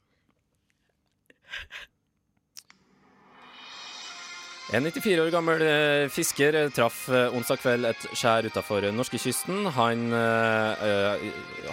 En 4.71 4.85
94 4.87 5.19
år 5.19 5.31
gammel 5.35 5.63
eh, 5.67 6.05
fisker 6.15 6.55
eh, 6.55 6.69
traff 6.71 7.09
eh, 7.11 7.33
onsdag 7.35 7.59
kveld 7.59 7.89
et 7.89 8.05
skjær 8.15 8.47
utafor 8.47 8.85
norskekysten. 8.95 9.65
Han 9.75 10.05
øh, 10.15 11.25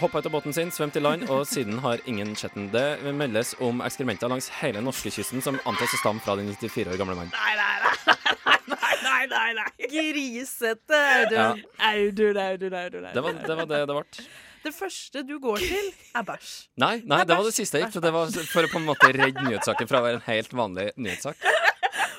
hoppa 0.02 0.18
ut 0.24 0.26
av 0.26 0.34
båten 0.34 0.56
sin, 0.58 0.72
svømte 0.74 0.98
i 0.98 1.04
land, 1.06 1.28
og 1.30 1.44
siden 1.54 1.78
har 1.84 2.02
ingen 2.10 2.34
sett 2.40 2.58
den. 2.58 2.72
Det 2.74 3.14
meldes 3.14 3.54
om 3.62 3.84
ekskrementer 3.86 4.32
langs 4.34 4.50
hele 4.64 4.82
norskekysten 4.82 5.46
som 5.46 5.60
antas 5.70 5.94
å 5.94 6.02
stamme 6.02 6.26
fra 6.26 6.40
den 6.42 6.50
94 6.50 6.90
år 6.96 6.98
gamle 7.04 7.20
mannen. 7.20 7.38
Nei, 7.38 7.54
nei, 7.62 7.78
nei, 8.66 8.98
nei, 9.06 9.22
nei, 9.36 9.54
nei. 9.62 9.70
Grisete, 9.94 11.04
Audun. 11.22 11.38
Ja. 11.38 11.48
Audun, 11.94 12.42
Audun, 12.48 12.80
Audun. 12.82 13.10
Det 13.14 13.26
var 13.62 13.70
det 13.76 13.84
det 13.86 13.94
ble. 13.94 14.28
Det 14.68 14.74
første 14.76 15.22
du 15.24 15.38
går 15.40 15.62
til, 15.64 15.86
er 16.12 16.24
bæsj. 16.28 16.50
Nei, 16.82 16.98
nei, 17.08 17.22
det 17.24 17.38
var 17.38 17.46
det 17.48 17.54
siste 17.56 17.80
jeg 17.80 17.88
gikk. 17.88 18.02
Det 18.04 18.12
var 18.12 18.34
for 18.52 18.68
å 18.68 18.72
på 18.74 18.82
en 18.82 18.88
måte 18.90 19.08
redde 19.16 19.46
nyhetssaken 19.46 19.88
fra 19.88 20.02
å 20.02 20.04
være 20.04 20.20
en 20.20 20.26
helt 20.26 20.56
vanlig 20.60 20.90
nyhetssak. 21.00 21.40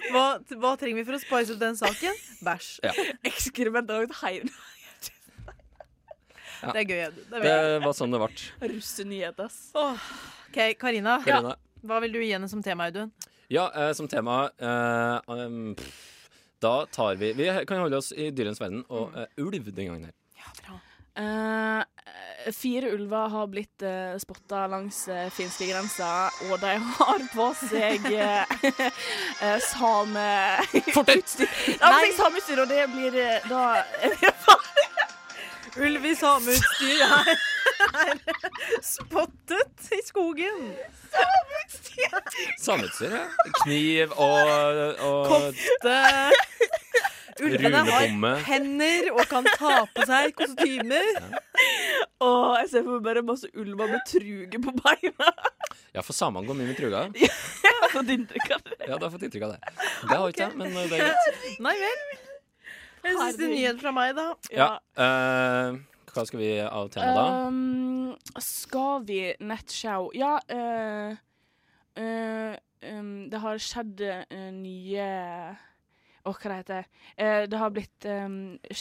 Hva, 0.08 0.38
hva 0.56 0.70
trenger 0.80 0.96
vi 0.96 1.04
for 1.04 1.18
å 1.18 1.20
spice 1.20 1.52
opp 1.52 1.58
den 1.61 1.76
saken? 1.76 2.14
Bæsj. 2.40 2.68
Ja. 2.87 2.94
Ekskrement 3.28 3.92
har 3.92 4.06
heim. 4.22 4.48
Ja. 6.62 6.72
Det 6.72 6.80
er 6.80 6.87
gøy, 6.88 7.02
Det 7.28 7.42
er 7.42 7.44
Det 7.44 7.82
var 7.84 7.94
sånn 7.94 8.16
det 8.16 8.22
ble. 8.22 8.46
Russenyhet, 8.72 9.44
ass. 9.44 9.58
Oh. 9.76 10.08
OK, 10.48 10.58
Karina. 10.80 11.18
Karina. 11.26 11.52
Hva 11.84 12.00
vil 12.02 12.16
du 12.16 12.22
gi 12.24 12.32
henne 12.32 12.48
som 12.48 12.64
tema, 12.64 12.88
Audun? 12.88 13.12
Ja, 13.52 13.68
eh, 13.68 13.92
som 14.00 14.08
tema 14.08 14.46
eh, 14.56 15.37
um, 15.44 15.74
pff, 15.76 16.00
Da 16.64 16.72
tar 16.92 17.20
vi 17.20 17.34
Vi 17.37 17.46
kan 17.68 17.84
holde 17.84 18.00
oss 18.00 18.11
i 18.16 18.32
dyrenes 18.32 18.64
verden 18.64 18.82
og 18.88 19.12
eh, 19.12 19.28
ulv 19.44 19.68
den 19.68 19.92
gangen 19.92 20.08
her. 20.08 20.16
Eh, 21.18 21.83
fire 22.52 22.90
ulver 22.90 23.28
har 23.28 23.46
blitt 23.46 23.83
uh, 23.83 24.18
spotta 24.18 24.66
langs 24.66 25.09
uh, 25.09 25.31
finskegrensa, 25.35 26.31
og 26.46 26.61
de 26.62 26.78
har 26.78 27.24
på 27.33 27.54
seg 27.59 28.07
uh, 28.07 28.46
same 29.72 30.26
Fortell! 30.94 31.22
Nei, 31.83 32.12
sameutstyr, 32.14 32.61
og 32.62 32.68
det 32.70 32.87
blir 32.94 33.12
uh, 33.18 33.50
da 33.50 33.62
Ulv 35.88 36.07
i 36.07 36.14
sameutstyr 36.18 37.02
er, 37.04 37.28
er 38.04 38.18
spottet 38.83 39.92
i 39.94 40.00
skogen. 40.07 40.74
Sameutstyr, 42.62 43.11
ja. 43.18 43.24
Kniv 43.62 44.09
og, 44.16 44.48
og 45.07 45.26
Kofte. 45.31 45.98
Ulvene 47.44 47.83
har 47.87 48.42
hender 48.48 49.11
og 49.14 49.22
kan 49.31 49.46
ta 49.59 49.83
på 49.94 50.07
seg 50.09 50.35
kostymer. 50.38 51.09
Og 52.24 52.59
jeg 52.62 52.70
ser 52.72 52.87
for 52.87 52.96
meg 52.96 53.05
bare 53.07 53.24
masse 53.27 53.51
ulver 53.55 53.90
med 53.92 54.05
truge 54.09 54.61
på 54.62 54.74
beina. 54.81 55.33
Ja, 55.94 56.03
for 56.05 56.14
samene 56.16 56.46
går 56.48 56.59
mye 56.59 56.70
med 56.70 56.79
truger. 56.79 57.12
Jeg 57.68 57.83
har 57.83 57.92
fått 57.92 58.11
inntrykk 58.12 58.51
av 58.57 58.64
det. 58.66 58.77
Ja, 58.88 58.96
du 58.98 59.05
har 59.07 59.12
fått 59.12 59.22
inntrykk 59.27 59.44
av 59.46 59.53
det. 59.55 59.74
Det 60.03 60.16
har 60.18 60.33
ikke 60.33 60.46
jeg, 60.48 60.57
men 60.59 60.72
eh, 60.74 60.88
det 60.90 60.96
er 60.96 61.05
greit. 61.05 61.44
Nei 61.62 61.74
vel. 61.79 62.01
En 63.07 63.20
siste 63.22 63.51
nyhet 63.53 63.79
fra 63.81 63.92
meg, 63.94 64.16
da. 64.18 64.24
Ja. 64.53 64.68
uh, 64.98 65.79
hva 66.12 66.24
skal 66.27 66.42
vi 66.42 66.51
avtjene 66.64 67.12
da? 67.14 67.27
Um, 67.46 68.16
skal 68.42 69.05
vi 69.07 69.20
nettshow 69.44 70.11
Ja, 70.18 70.35
uh, 70.51 71.14
uh, 72.03 72.59
um, 72.90 73.12
det 73.31 73.42
har 73.44 73.62
skjedd 73.62 74.03
nye 74.59 75.09
Åh, 76.28 76.36
hva 76.36 76.50
det 76.52 76.58
heter 76.60 76.88
eh, 77.16 77.42
Det 77.48 77.60
har 77.60 77.70
blitt 77.72 78.04
eh, 78.08 78.28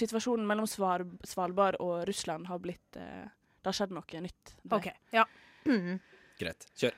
Situasjonen 0.01 0.47
mellom 0.49 0.67
Svar 0.67 1.05
Svalbard 1.23 1.79
og 1.83 2.01
Russland 2.09 2.49
har 2.51 2.59
blitt 2.63 2.99
eh, 2.99 3.27
Det 3.61 3.71
har 3.71 3.77
skjedd 3.79 3.95
noe 3.95 4.23
nytt. 4.25 4.55
der. 4.63 4.77
OK. 4.77 4.89
Ja. 5.15 5.23
Mhm. 5.67 5.99
Greit. 6.37 6.67
Kjør. 6.77 6.93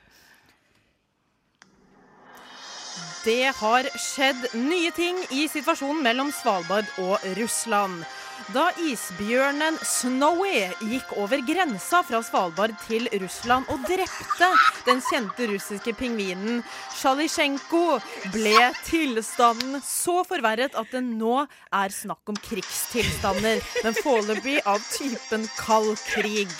Det 3.24 3.52
har 3.60 3.86
skjedd 4.00 4.46
nye 4.56 4.90
ting 4.96 5.18
i 5.36 5.46
situasjonen 5.52 6.02
mellom 6.04 6.30
Svalbard 6.32 6.88
og 7.02 7.24
Russland. 7.36 8.04
Da 8.48 8.70
isbjørnen 8.82 9.76
Snowy 9.84 10.70
gikk 10.88 11.12
over 11.20 11.42
grensa 11.46 12.00
fra 12.06 12.18
Svalbard 12.24 12.72
til 12.86 13.06
Russland 13.20 13.68
og 13.70 13.84
drepte 13.84 14.48
den 14.86 15.02
kjente 15.04 15.46
russiske 15.50 15.92
pingvinen 15.98 16.62
Sjalisjenko, 16.96 18.00
ble 18.34 18.70
tilstanden 18.86 19.78
så 19.84 20.22
forverret 20.26 20.74
at 20.78 20.94
det 20.94 21.04
nå 21.06 21.44
er 21.44 21.94
snakk 21.94 22.32
om 22.32 22.40
krigstilstander, 22.48 23.60
men 23.84 23.98
foreløpig 24.00 24.58
av 24.64 24.80
typen 24.96 25.46
kald 25.60 25.92
krig. 26.08 26.50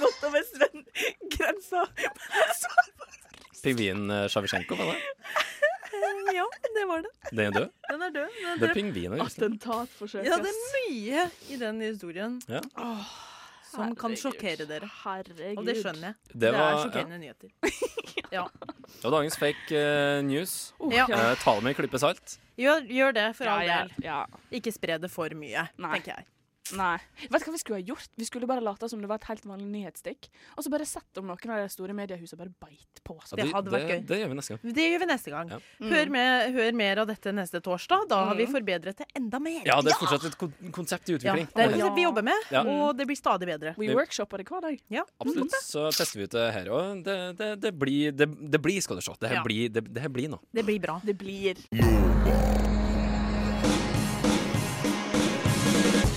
Godt 0.00 0.26
over 0.26 0.42
grensa. 1.36 1.86
Pingvinen 3.62 4.28
Sjalisjenko, 4.32 4.76
var 4.76 4.92
det? 4.92 5.00
Eh, 6.00 6.32
Ja, 6.40 6.46
det 6.76 6.84
var 6.88 7.02
det. 7.04 7.10
Den 7.30 7.40
er 7.46 7.50
død? 7.56 7.70
Den 7.90 8.02
er 8.06 8.10
død. 8.14 8.28
Den 8.36 8.50
er 8.52 8.60
Det 8.62 8.68
er 8.70 8.74
pingviner. 8.74 9.22
Attentatforsøk. 9.24 10.24
Ja, 10.26 10.36
det 10.42 10.52
er 10.52 10.60
mye 10.76 11.24
i 11.50 11.56
den 11.60 11.80
historien 11.84 12.38
Ja. 12.48 12.60
som 13.70 13.94
kan 13.98 14.14
sjokkere 14.18 14.66
dere. 14.66 14.88
Herregud. 15.04 15.58
Og 15.60 15.66
det 15.68 15.76
skjønner 15.82 16.10
jeg. 16.10 16.14
Det 16.32 16.40
Det, 16.40 16.52
var- 16.52 16.72
er 16.72 16.84
sjokkerende 16.84 17.18
nyheter. 17.18 17.50
Ja. 18.30 18.44
Det 18.54 19.02
var 19.02 19.10
dagens 19.16 19.36
fake 19.38 19.74
uh, 19.74 20.20
news. 20.22 20.72
Ja. 20.94 21.02
uh, 21.10 21.34
ta 21.40 21.54
det 21.56 21.62
med 21.64 21.72
en 21.72 21.78
klype 21.80 21.98
salt. 21.98 22.36
Gjør, 22.60 22.84
gjør 22.86 23.12
det, 23.16 23.24
for 23.34 23.44
Ja, 23.48 23.54
all 23.58 23.66
del. 23.66 23.90
ja. 24.04 24.18
Ikke 24.54 24.70
spre 24.72 24.98
det 25.02 25.10
for 25.10 25.28
mye, 25.34 25.64
Nei. 25.82 25.90
tenker 25.96 26.12
jeg. 26.14 26.26
Nei. 26.76 26.98
Vet 27.30 27.42
du 27.42 27.46
hva 27.50 27.52
vi 27.52 27.58
skulle 27.58 27.78
ha 27.80 27.86
gjort? 27.86 28.08
Vi 28.16 28.24
skulle 28.28 28.46
bare 28.46 28.60
late 28.62 28.88
som 28.88 29.00
det 29.00 29.08
var 29.10 29.16
et 29.20 29.24
helt 29.30 29.44
vanlig 29.46 29.66
nyhetsstikk. 29.70 30.28
Og 30.56 30.64
så 30.64 30.70
bare 30.70 30.86
sett 30.86 31.18
om 31.18 31.26
noen 31.26 31.50
av 31.50 31.62
de 31.64 31.68
store 31.72 31.92
mediehusene 31.96 32.38
bare 32.38 32.52
beit 32.60 33.00
på. 33.04 33.16
Ja, 33.30 33.36
det- 33.44 33.52
hadde 33.52 33.70
vært 33.70 33.86
det- 33.88 34.00
gøy. 34.00 34.06
Det 34.06 34.18
gjør 34.20 34.28
vi 34.28 34.34
neste 34.40 34.50
gang. 34.56 34.74
Det 34.74 34.84
gjør 34.90 34.98
vi 35.00 35.06
neste 35.06 35.30
gang. 35.30 35.48
Ja. 35.50 35.58
Hør, 35.90 36.10
med, 36.10 36.54
hør 36.54 36.72
mer 36.74 36.98
av 36.98 37.06
dette 37.08 37.32
neste 37.32 37.60
torsdag. 37.60 38.08
Da 38.08 38.24
har 38.26 38.34
vi 38.34 38.46
Mm. 38.46 38.52
forbedret 38.54 38.96
det 38.96 39.06
enda 39.16 39.38
mer. 39.40 39.62
Ja, 39.66 39.80
det 39.80 39.92
er 39.92 39.98
fortsatt 39.98 40.24
et 40.26 40.38
kon 40.38 40.52
konsept 40.72 41.08
i 41.08 41.12
Ja, 41.12 41.18
utvikling. 41.18 41.48
det 41.54 41.64
er 41.64 41.76
det 41.76 41.94
vi 41.94 42.02
jobber 42.02 42.22
med, 42.22 42.42
Ja. 42.50 42.62
og 42.62 42.96
det 42.96 43.06
blir 43.06 43.16
stadig 43.16 43.46
bedre. 43.46 43.74
We 43.76 43.88
workshopper 43.94 44.38
det 44.38 44.46
hver 44.48 44.60
dag. 44.62 44.78
Ja. 44.88 45.02
Absolutt. 45.20 45.50
Så 45.62 45.90
tester 45.92 46.18
vi 46.18 46.24
ut 46.24 46.30
det 46.30 46.52
her 46.54 46.64
òg. 46.66 47.02
Det, 47.04 47.36
det, 47.36 47.60
det, 47.60 47.78
blir, 47.78 48.12
det, 48.12 48.50
det 48.50 48.60
blir, 48.62 48.80
skal 48.80 48.96
du 48.96 49.02
se. 49.02 49.12
Det 49.20 49.28
her 49.28 49.36
Ja. 49.36 49.42
blir, 49.42 49.68
det, 49.72 49.92
det 49.92 50.02
her 50.02 50.08
blir 50.08 50.28
noe. 50.28 50.40
Det 50.52 50.64
blir 50.64 50.80
bra. 50.80 51.00
Det 51.04 51.16
blir 51.18 51.56